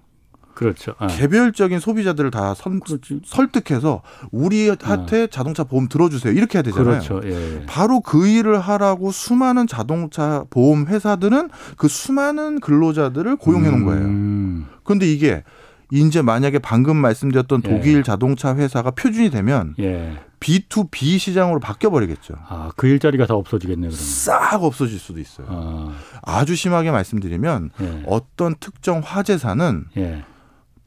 [0.54, 0.94] 그렇죠.
[0.98, 1.06] 아.
[1.06, 2.80] 개별적인 소비자들을 다 선,
[3.24, 4.02] 설득해서
[4.32, 5.26] 우리한테 아.
[5.30, 6.32] 자동차 보험 들어주세요.
[6.32, 7.00] 이렇게 해야 되잖아요.
[7.00, 7.20] 그렇죠.
[7.24, 7.66] 예, 예.
[7.66, 14.04] 바로 그 일을 하라고 수많은 자동차 보험 회사들은 그 수많은 근로자들을 고용해 놓은 거예요.
[14.04, 14.66] 음.
[14.82, 15.44] 그런데 이게
[15.90, 17.68] 이제 만약에 방금 말씀드렸던 예.
[17.70, 18.02] 독일 예.
[18.02, 20.18] 자동차 회사가 표준이 되면 예.
[20.40, 22.34] B2B 시장으로 바뀌어 버리겠죠.
[22.48, 23.90] 아, 그 일자리가 다 없어지겠네요.
[23.90, 24.04] 그러면.
[24.04, 25.46] 싹 없어질 수도 있어요.
[26.22, 26.44] 아.
[26.44, 28.02] 주 심하게 말씀드리면 예.
[28.06, 30.24] 어떤 특정 화재사는 예.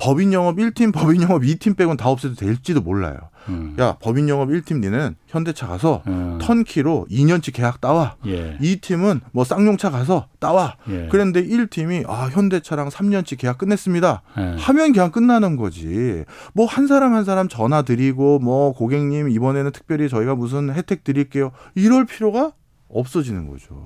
[0.02, 3.18] 법인 영업 1팀, 법인 영업 2팀 빼곤 다 없애도 될지도 몰라요.
[3.50, 3.76] 음.
[3.80, 6.40] 야, 법인 영업 1팀 니는 현대차 가서 음.
[6.42, 8.16] 턴키로 2년치 계약 따와.
[8.26, 8.58] 예.
[8.60, 10.78] 2팀은 뭐 쌍용차 가서 따와.
[10.90, 11.08] 예.
[11.12, 14.24] 그런데 1팀이 아, 현대차랑 3년치 계약 끝냈습니다.
[14.40, 14.56] 예.
[14.58, 16.24] 하면 그냥 끝나는 거지.
[16.54, 21.52] 뭐 한 사람 한 사람 전화 드리고 뭐 고객님 이번에는 특별히 저희가 무슨 혜택 드릴게요.
[21.76, 22.54] 이럴 필요가
[22.88, 23.84] 없어지는 거죠.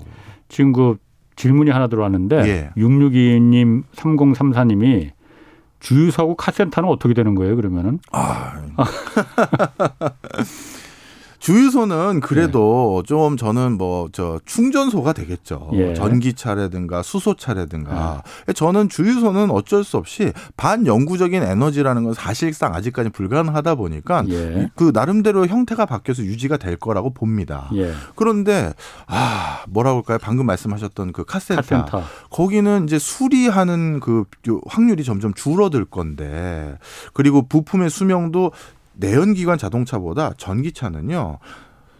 [0.47, 0.97] 지금 그
[1.35, 2.69] 질문이 하나 들어왔는데 예.
[2.77, 5.11] 6622님 3034님이
[5.85, 7.99] 주유소하고 카센터는 어떻게 되는 거예요, 그러면은?
[8.11, 8.53] 아.
[11.45, 13.07] 주유소는 그래도 네.
[13.07, 15.69] 좀 저는 뭐 저 충전소가 되겠죠.
[15.73, 15.93] 예.
[15.93, 18.23] 전기차라든가 수소차라든가.
[18.47, 18.53] 네.
[18.53, 24.69] 저는 주유소는 어쩔 수 없이 반영구적인 에너지라는 건 사실상 아직까지 불가능하다 보니까 예.
[24.75, 27.69] 그 나름대로 형태가 바뀌어서 유지가 될 거라고 봅니다.
[27.75, 27.91] 예.
[28.15, 28.73] 그런데
[29.05, 30.17] 아 뭐라고 할까요?
[30.21, 31.61] 방금 말씀하셨던 그 카센터.
[31.61, 32.03] 카센터.
[32.31, 34.25] 거기는 이제 수리하는 그
[34.67, 36.77] 확률이 점점 줄어들 건데
[37.13, 38.51] 그리고 부품의 수명도
[38.97, 41.39] 내연기관 자동차보다 전기차는요.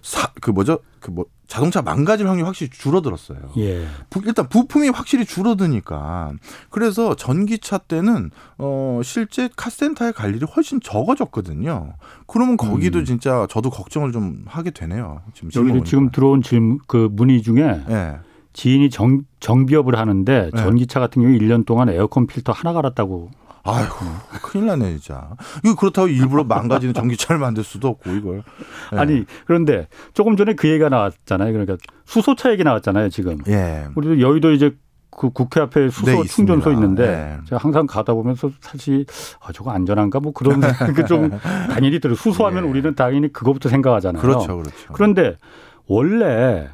[0.01, 0.79] 사, 그 뭐죠?
[0.99, 3.37] 그 뭐 자동차 망가질 확률이 확실히 줄어들었어요.
[3.57, 3.85] 예.
[4.09, 6.33] 부, 일단 부품이 확실히 줄어드니까
[6.69, 11.93] 그래서 전기차 때는 어 실제 카센터에 갈 일이 훨씬 적어졌거든요.
[12.27, 13.05] 그러면 거기도 음.
[13.05, 15.21] 진짜 저도 걱정을 좀 하게 되네요.
[15.33, 18.17] 지금 여기 지금 들어온 질문 그 문의 중에 예.
[18.53, 20.57] 지인이 정, 정비업을 하는데 예.
[20.57, 23.29] 전기차 같은 경우 1년 동안 에어컨 필터 하나 갈았다고
[23.65, 23.95] 아이고
[24.43, 25.29] 큰일 나네 진짜.
[25.63, 28.43] 이거 그렇다고 일부러 망가지는 전기차를 만들 수도 없고 이걸.
[28.91, 28.99] 네.
[28.99, 31.51] 아니 그런데 조금 전에 그 얘기가 나왔잖아요.
[31.51, 33.37] 그러니까 수소차 얘기 나왔잖아요 지금.
[33.47, 33.87] 예.
[33.95, 34.75] 우리도 여의도 이제
[35.09, 37.37] 그 국회 앞에 수소 네, 충전소 있는데 네.
[37.47, 39.05] 제가 항상 가다 보면서 사실
[39.39, 41.31] 아, 저거 안전한가 뭐 그런 생각이 좀
[41.69, 42.15] 당연히 들어요.
[42.15, 42.69] 수소하면 예.
[42.69, 44.21] 우리는 당연히 그것부터 생각하잖아요.
[44.21, 44.93] 그렇죠, 그렇죠.
[44.93, 45.37] 그런데
[45.87, 46.69] 원래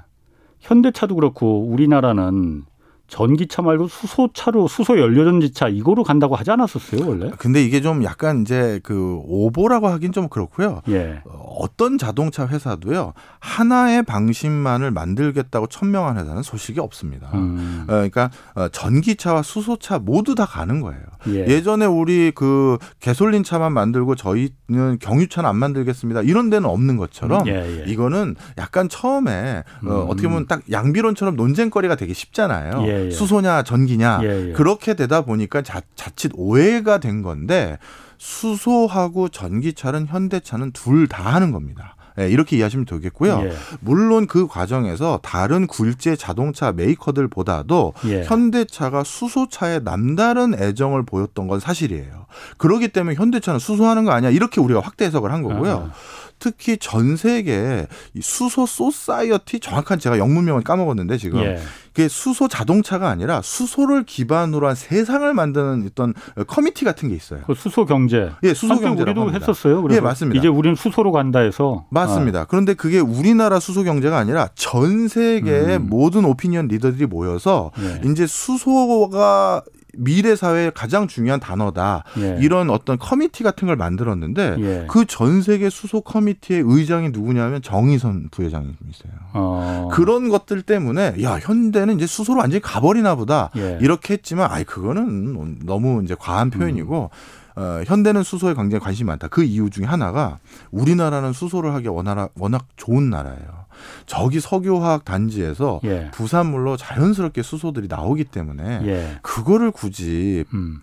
[0.59, 2.63] 현대차도 그렇고 우리나라는
[3.12, 7.30] 전기차 말고 수소차로 수소 연료 전지차 이거로 간다고 하지 않았었어요 원래?
[7.38, 10.82] 근데 이게 좀 약간 이제 그 오보라고 하긴 좀 그렇고요.
[10.89, 11.22] 예.
[11.26, 17.30] 어떤 자동차 회사도요 하나의 방식만을 만들겠다고 천명한 회사는 소식이 없습니다.
[17.34, 17.84] 음.
[17.84, 21.01] 어, 그러니까 어, 전기차와 수소차 모두 다 가는 거예요.
[21.28, 21.61] 예.
[21.61, 26.22] 전에 우리 그 개솔린 차만 만들고 저희는 경유차는 안 만들겠습니다.
[26.24, 27.84] 이런 데는 없는 것처럼 예, 예.
[27.91, 29.88] 이거는 약간 처음에 어, 음.
[29.91, 32.84] 어, 어떻게 보면 딱 양비론처럼 논쟁거리가 되게 쉽잖아요.
[32.88, 33.05] 예.
[33.07, 33.11] 예.
[33.11, 34.51] 수소냐 전기냐 예, 예.
[34.53, 37.78] 그렇게 되다 보니까 자, 자칫 오해가 된 건데
[38.17, 41.95] 수소하고 전기차는 현대차는 둘 다 하는 겁니다.
[42.16, 43.41] 네, 이렇게 이해하시면 되겠고요.
[43.45, 43.53] 예.
[43.80, 48.24] 물론 그 과정에서 다른 굴지의 자동차 메이커들보다도 예.
[48.24, 52.26] 현대차가 수소차에 남다른 애정을 보였던 건 사실이에요.
[52.57, 55.91] 그렇기 때문에 현대차는 수소하는 거 아니야 이렇게 우리가 확대 해석을 한 거고요.
[55.91, 55.93] 아.
[56.41, 57.85] 특히 전 세계
[58.19, 61.59] 수소 society 정확한 제가 영문명을 까먹었는데 지금 예.
[61.93, 66.13] 그게 수소 자동차가 아니라 수소를 기반으로 한 세상을 만드는 어떤
[66.47, 67.41] committee 같은 게 있어요.
[67.45, 68.31] 그 수소 경제.
[68.43, 69.03] 예, 수소 경제.
[69.03, 69.39] 우리도 합니다.
[69.39, 69.85] 했었어요.
[69.91, 70.39] 예, 맞습니다.
[70.39, 72.41] 이제 우리는 수소로 간다 해서 맞습니다.
[72.41, 72.45] 아.
[72.45, 75.87] 그런데 그게 우리나라 수소 경제가 아니라 전 세계의 음.
[75.89, 78.09] 모든 오피니언 리더들이 모여서 예.
[78.09, 79.61] 이제 수소가
[79.97, 82.03] 미래 사회의 가장 중요한 단어다.
[82.17, 82.37] 예.
[82.41, 84.85] 이런 어떤 커미티 같은 걸 만들었는데 예.
[84.89, 89.11] 그전 세계 수소 커미티의 의장이 누구냐면 정의선 부회장이 있어요.
[89.33, 89.89] 어.
[89.91, 93.77] 그런 것들 때문에 야 현대는 이제 수소로 완전히 가버리나 보다 예.
[93.81, 97.09] 이렇게 했지만 아이 그거는 너무 이제 과한 표현이고.
[97.13, 97.41] 음.
[97.55, 99.27] 어, 현대는 수소에 굉장히 관심이 많다.
[99.27, 100.39] 그 이유 중에 하나가
[100.71, 103.65] 우리나라는 수소를 하기 워낙, 워낙 좋은 나라예요.
[104.05, 106.11] 저기 석유화학 단지에서 예.
[106.13, 109.19] 부산물로 자연스럽게 수소들이 나오기 때문에 예.
[109.21, 110.81] 그거를 굳이 음.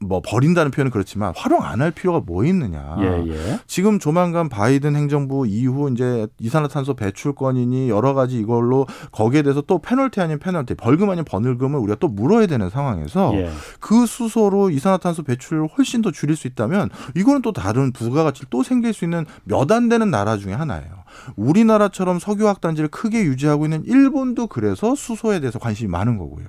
[0.00, 2.96] 뭐 버린다는 표현은 그렇지만 활용 안 할 필요가 뭐 있느냐.
[3.00, 3.60] 예, 예.
[3.66, 10.20] 지금 조만간 바이든 행정부 이후 이제 이산화탄소 배출권이니 여러 가지 이걸로 거기에 대해서 또 페널티
[10.20, 13.50] 아닌 페널티, 벌금 아닌 번을금을 우리가 또 물어야 되는 상황에서 예.
[13.80, 18.92] 그 수소로 이산화탄소 배출을 훨씬 더 줄일 수 있다면 이거는 또 다른 부가가치를 또 생길
[18.92, 20.88] 수 있는 몇 안 되는 나라 중에 하나예요.
[21.36, 26.46] 우리나라처럼 석유화학 단지를 크게 유지하고 있는 일본도 그래서 수소에 대해서 관심이 많은 거고요.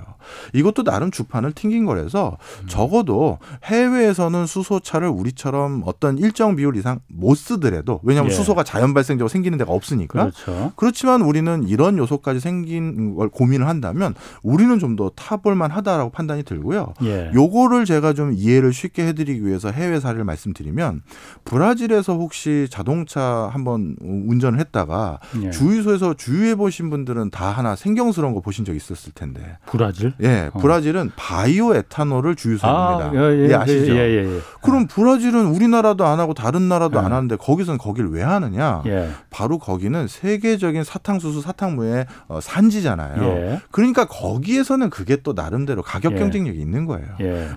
[0.54, 2.68] 이것도 나름 주판을 튕긴 거라서 음.
[2.68, 8.36] 적어도 해외에서는 수소차를 우리처럼 어떤 일정 비율 이상 못 쓰더라도 왜냐하면 예.
[8.36, 10.72] 수소가 자연 발생적으로 생기는 데가 없으니까 그렇죠.
[10.76, 14.14] 그렇지만 우리는 이런 요소까지 생긴 걸 고민을 한다면
[14.44, 16.94] 우리는 좀 더 타볼 만하다라고 판단이 들고요.
[17.04, 17.32] 예.
[17.34, 21.04] 요거를 제가 좀 이해를 쉽게 해드리기 위해서 해외 사례를 말씀드리면
[21.46, 25.52] 브라질에서 혹시 자동차 한번 운전을 했다가 예.
[25.52, 29.58] 주유소에서 주유해 보신 분들은 다 하나 생경스러운 거 보신 적 있었을 텐데.
[29.66, 30.14] 브라질?
[30.22, 30.60] 예, 어.
[30.60, 32.70] 브라질은 바이오 에탄올을 주유소입니다.
[32.70, 33.94] 아, 예, 예, 예, 아시죠?
[33.94, 34.40] 예, 예, 예.
[34.62, 38.84] 그럼 브라질은 우리나라도 안 하고 다른 나라도 안 하는데 거기서는 거기를 왜 하느냐?
[39.30, 43.60] 바로 거기는 세계적인 사탕수수 사탕무의 어, 산지잖아요.
[43.72, 47.08] 그러니까 거기에서는 그게 또 나름대로 가격 경쟁력이 있는 거예요.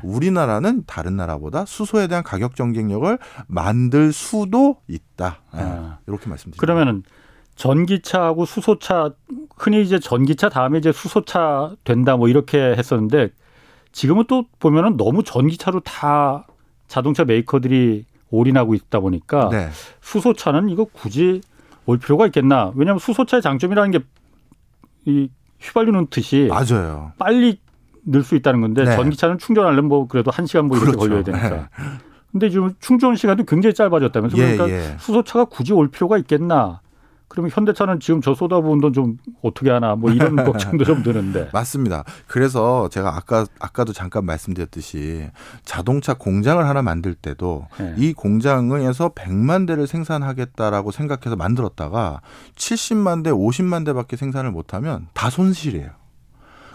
[0.02, 5.11] 우리나라는 다른 나라보다 수소에 대한 가격 경쟁력을 만들 수도 있다.
[5.52, 5.98] 아.
[6.06, 6.60] 이렇게 말씀드립니다.
[6.60, 7.02] 그러면은
[7.56, 9.10] 전기차하고 수소차
[9.56, 13.30] 흔히 이제 전기차 다음에 이제 수소차 된다 뭐 이렇게 했었는데
[13.92, 16.46] 지금은 또 보면은 너무 전기차로 다
[16.88, 19.68] 자동차 메이커들이 올인하고 있다 보니까 네.
[20.00, 21.42] 수소차는 이거 굳이
[21.84, 22.72] 올 필요가 있겠나?
[22.74, 24.00] 왜냐하면 수소차의 장점이라는 게
[25.04, 25.28] 이
[25.60, 27.12] 휘발유 넣듯이 맞아요.
[27.18, 27.58] 빨리
[28.04, 28.96] 늘 수 있다는 건데 네.
[28.96, 31.08] 전기차는 충전하려면 뭐 그래도 한 시간 뭐 이렇게 그렇죠.
[31.08, 31.48] 걸려야 되니까.
[31.50, 31.64] 네.
[32.32, 34.96] 근데 지금 충전 시간도 굉장히 짧아졌다면서 예, 그러니까 예.
[34.98, 36.80] 수소차가 굳이 올 필요가 있겠나?
[37.28, 41.48] 그러면 현대차는 지금 저 쏟아부은 돈 좀 어떻게 하나 뭐 이런 걱정도 좀 드는데.
[41.52, 42.04] 맞습니다.
[42.26, 45.30] 그래서 제가 아까 아까도 잠깐 말씀드렸듯이
[45.64, 47.94] 자동차 공장을 하나 만들 때도 네.
[47.96, 52.20] 이 공장에서 100만 대를 생산하겠다라고 생각해서 만들었다가
[52.56, 55.88] 70만 대, 50만 대밖에 생산을 못 하면 다 손실이에요.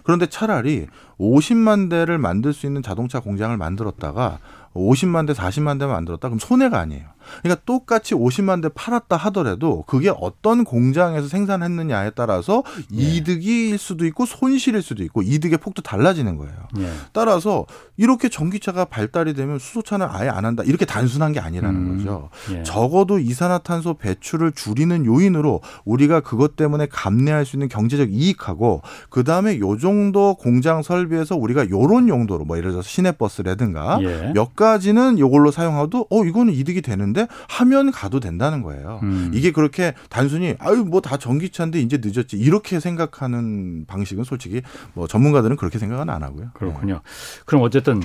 [0.03, 0.87] 그런데 차라리
[1.19, 4.39] 50만 대를 만들 수 있는 자동차 공장을 만들었다가
[4.77, 7.16] 50만 대, 40만 대만 만들었다 그럼 손해가 아니에요.
[7.41, 12.63] 그러니까 똑같이 50만 대 팔았다 하더라도 그게 어떤 공장에서 생산했느냐에 따라서
[12.93, 12.97] 예.
[12.97, 16.53] 이득일 수도 있고 손실일 수도 있고 이득의 폭도 달라지는 거예요.
[16.79, 16.91] 예.
[17.13, 17.65] 따라서
[17.97, 20.63] 이렇게 전기차가 발달이 되면 수소차는 아예 안 한다.
[20.65, 21.97] 이렇게 단순한 게 아니라는 음.
[21.97, 22.29] 거죠.
[22.51, 22.63] 예.
[22.63, 29.77] 적어도 이산화탄소 배출을 줄이는 요인으로 우리가 그것 때문에 감내할 수 있는 경제적 이익하고 그다음에 요
[29.77, 34.31] 정도 공장 설비에서 우리가 요런 용도로 뭐 예를 들어서 시내버스라든가 예.
[34.33, 38.99] 몇 가지는 요걸로 사용하도 어 이거는 이득이 되는데 되는데 하면 가도 된다는 거예요.
[39.03, 39.31] 음.
[39.33, 44.61] 이게 그렇게 단순히 아유 뭐 다 전기차인데 이제 늦었지 이렇게 생각하는 방식은 솔직히
[44.93, 46.49] 뭐 전문가들은 그렇게 생각은 안 하고요.
[46.53, 46.93] 그렇군요.
[46.95, 46.99] 네.
[47.45, 48.01] 그럼 어쨌든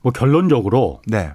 [0.00, 1.32] 뭐 결론적으로 네.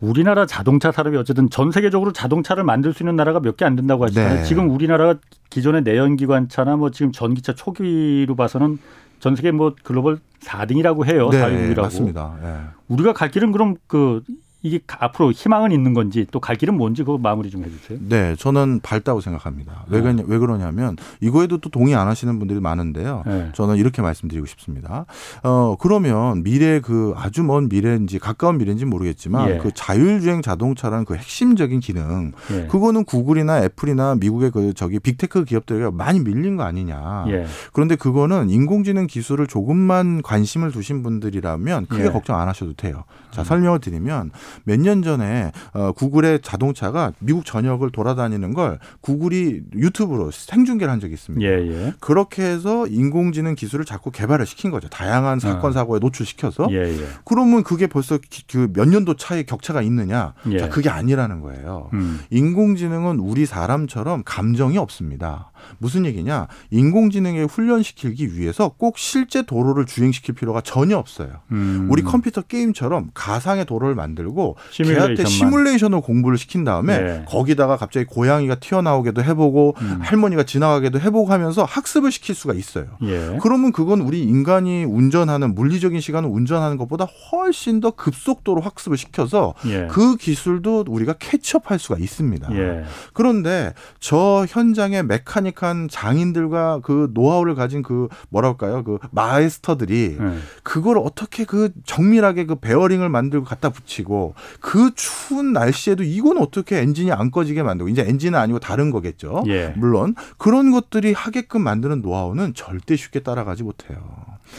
[0.00, 4.04] 우리나라 자동차 산업이 어쨌든 전 세계적으로 자동차를 만들 수 있는 나라가 몇 개 안 된다고
[4.04, 4.34] 하시잖아요.
[4.40, 4.44] 네.
[4.44, 5.18] 지금 우리나라가
[5.50, 8.78] 기존의 내연기관차나 뭐 지금 전기차 초기로 봐서는
[9.20, 11.28] 전 세계 뭐 글로벌 4등이라고 해요.
[11.30, 11.80] 네, 4등이라고.
[11.82, 12.36] 맞습니다.
[12.42, 12.56] 네.
[12.88, 14.22] 우리가 갈 길은 그럼 그
[14.62, 17.98] 이게 앞으로 희망은 있는 건지 또 갈 길은 뭔지 그거 마무리 좀 해주세요.
[18.08, 19.84] 네, 저는 밝다고 생각합니다.
[19.88, 20.22] 왜, 네.
[20.26, 23.22] 왜 그러냐면 이거에도 또 동의 안 하시는 분들이 많은데요.
[23.26, 23.50] 네.
[23.54, 25.06] 저는 이렇게 말씀드리고 싶습니다.
[25.42, 29.58] 어 그러면 미래 그 아주 먼 미래인지 가까운 미래인지 모르겠지만 예.
[29.58, 32.66] 그 자율주행 자동차라는 그 핵심적인 기능 예.
[32.66, 37.26] 그거는 구글이나 애플이나 미국의 그 저기 빅테크 기업들에게 많이 밀린 거 아니냐.
[37.28, 37.46] 예.
[37.72, 42.08] 그런데 그거는 인공지능 기술을 조금만 관심을 두신 분들이라면 크게 예.
[42.10, 43.04] 걱정 안 하셔도 돼요.
[43.30, 44.30] 자 설명을 드리면
[44.64, 51.14] 몇 년 전에 어, 구글의 자동차가 미국 전역을 돌아다니는 걸 구글이 유튜브로 생중계를 한 적이
[51.14, 51.46] 있습니다.
[51.46, 51.92] 예, 예.
[52.00, 54.88] 그렇게 해서 인공지능 기술을 자꾸 개발을 시킨 거죠.
[54.88, 55.72] 다양한 사건 어.
[55.72, 56.68] 사고에 노출시켜서.
[56.70, 57.06] 예, 예.
[57.24, 58.18] 그러면 그게 벌써
[58.50, 60.32] 그 몇 년도 차이 격차가 있느냐?
[60.50, 60.58] 예.
[60.58, 61.90] 자, 그게 아니라는 거예요.
[61.92, 62.20] 음.
[62.30, 65.50] 인공지능은 우리 사람처럼 감정이 없습니다.
[65.78, 66.48] 무슨 얘기냐?
[66.70, 71.28] 인공지능에 훈련시키기 위해서 꼭 실제 도로를 주행시킬 필요가 전혀 없어요.
[71.52, 71.88] 음.
[71.90, 77.24] 우리 컴퓨터 게임처럼 가상의 도로를 만들고 걔한테 시뮬레이션으로 공부를 시킨 다음에 네.
[77.28, 79.98] 거기다가 갑자기 고양이가 튀어나오게도 해보고 음.
[80.00, 82.86] 할머니가 지나가게도 해보고 하면서 학습을 시킬 수가 있어요.
[83.02, 83.38] 예.
[83.40, 89.88] 그러면 그건 우리 인간이 운전하는 물리적인 시간을 운전하는 것보다 훨씬 더 급속도로 학습을 시켜서 예.
[89.90, 92.54] 그 기술도 우리가 캐치업할 수가 있습니다.
[92.56, 92.84] 예.
[93.12, 100.38] 그런데 저 현장의 mechanic한 장인들과 그 노하우를 가진 그 뭐랄까요 그 마이스터들이 네.
[100.62, 107.12] 그걸 어떻게 그 정밀하게 그 베어링을 만들고 갖다 붙이고 그 추운 날씨에도 이건 어떻게 엔진이
[107.12, 109.44] 안 꺼지게 만들고 이제 엔진은 아니고 다른 거겠죠.
[109.48, 109.74] 예.
[109.76, 113.98] 물론 그런 것들이 하게끔 만드는 노하우는 절대 쉽게 따라가지 못해요.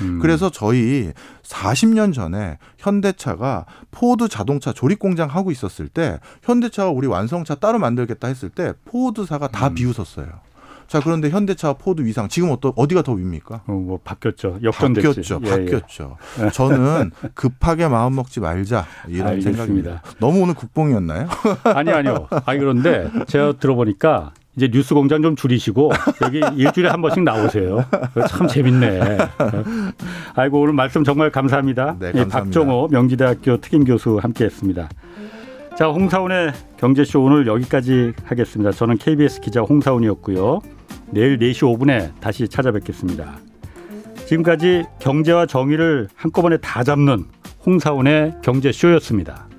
[0.02, 0.20] 음.
[0.20, 1.12] 그래서 저희
[1.44, 8.28] 40년 전에 현대차가 포드 자동차 조립 공장 하고 있었을 때 현대차가 우리 완성차 따로 만들겠다
[8.28, 9.76] 했을 때 포드사가 다 음.
[9.76, 10.28] 비웃었어요.
[10.92, 13.62] 자 그런데 현대차 포드 위상 지금 어떤 어디가 더 윕니까?
[13.66, 14.60] 어, 뭐 바뀌었죠.
[14.62, 15.08] 역전됐지.
[15.08, 15.40] 바뀌었죠.
[15.46, 16.18] 예, 바뀌었죠.
[16.44, 16.50] 예.
[16.50, 19.64] 저는 급하게 마음 먹지 말자 이런 알겠습니다.
[19.64, 20.02] 생각입니다.
[20.20, 21.30] 너무 오늘 국뽕이었나요?
[21.64, 22.28] 아니 아니요.
[22.46, 27.86] 아니 그런데 제가 들어보니까 이제 뉴스 공장 좀 줄이시고 여기 일주일에 한 번씩 나오세요.
[28.28, 29.18] 참 재밌네.
[30.36, 31.96] 아이고 오늘 말씀 정말 감사합니다.
[32.00, 32.38] 네, 감사합니다.
[32.38, 34.90] 박정호 명지대학교 특임 교수 함께했습니다.
[35.78, 38.72] 자 홍사운의 경제쇼 오늘 여기까지 하겠습니다.
[38.74, 40.60] 저는 KBS 기자 홍사운이었고요.
[41.12, 43.40] 내일 4시 5분에 다시 찾아뵙겠습니다.
[44.26, 47.26] 지금까지 경제와 정의를 한꺼번에 다 잡는
[47.66, 49.51] 홍사운의 경제쇼였습니다.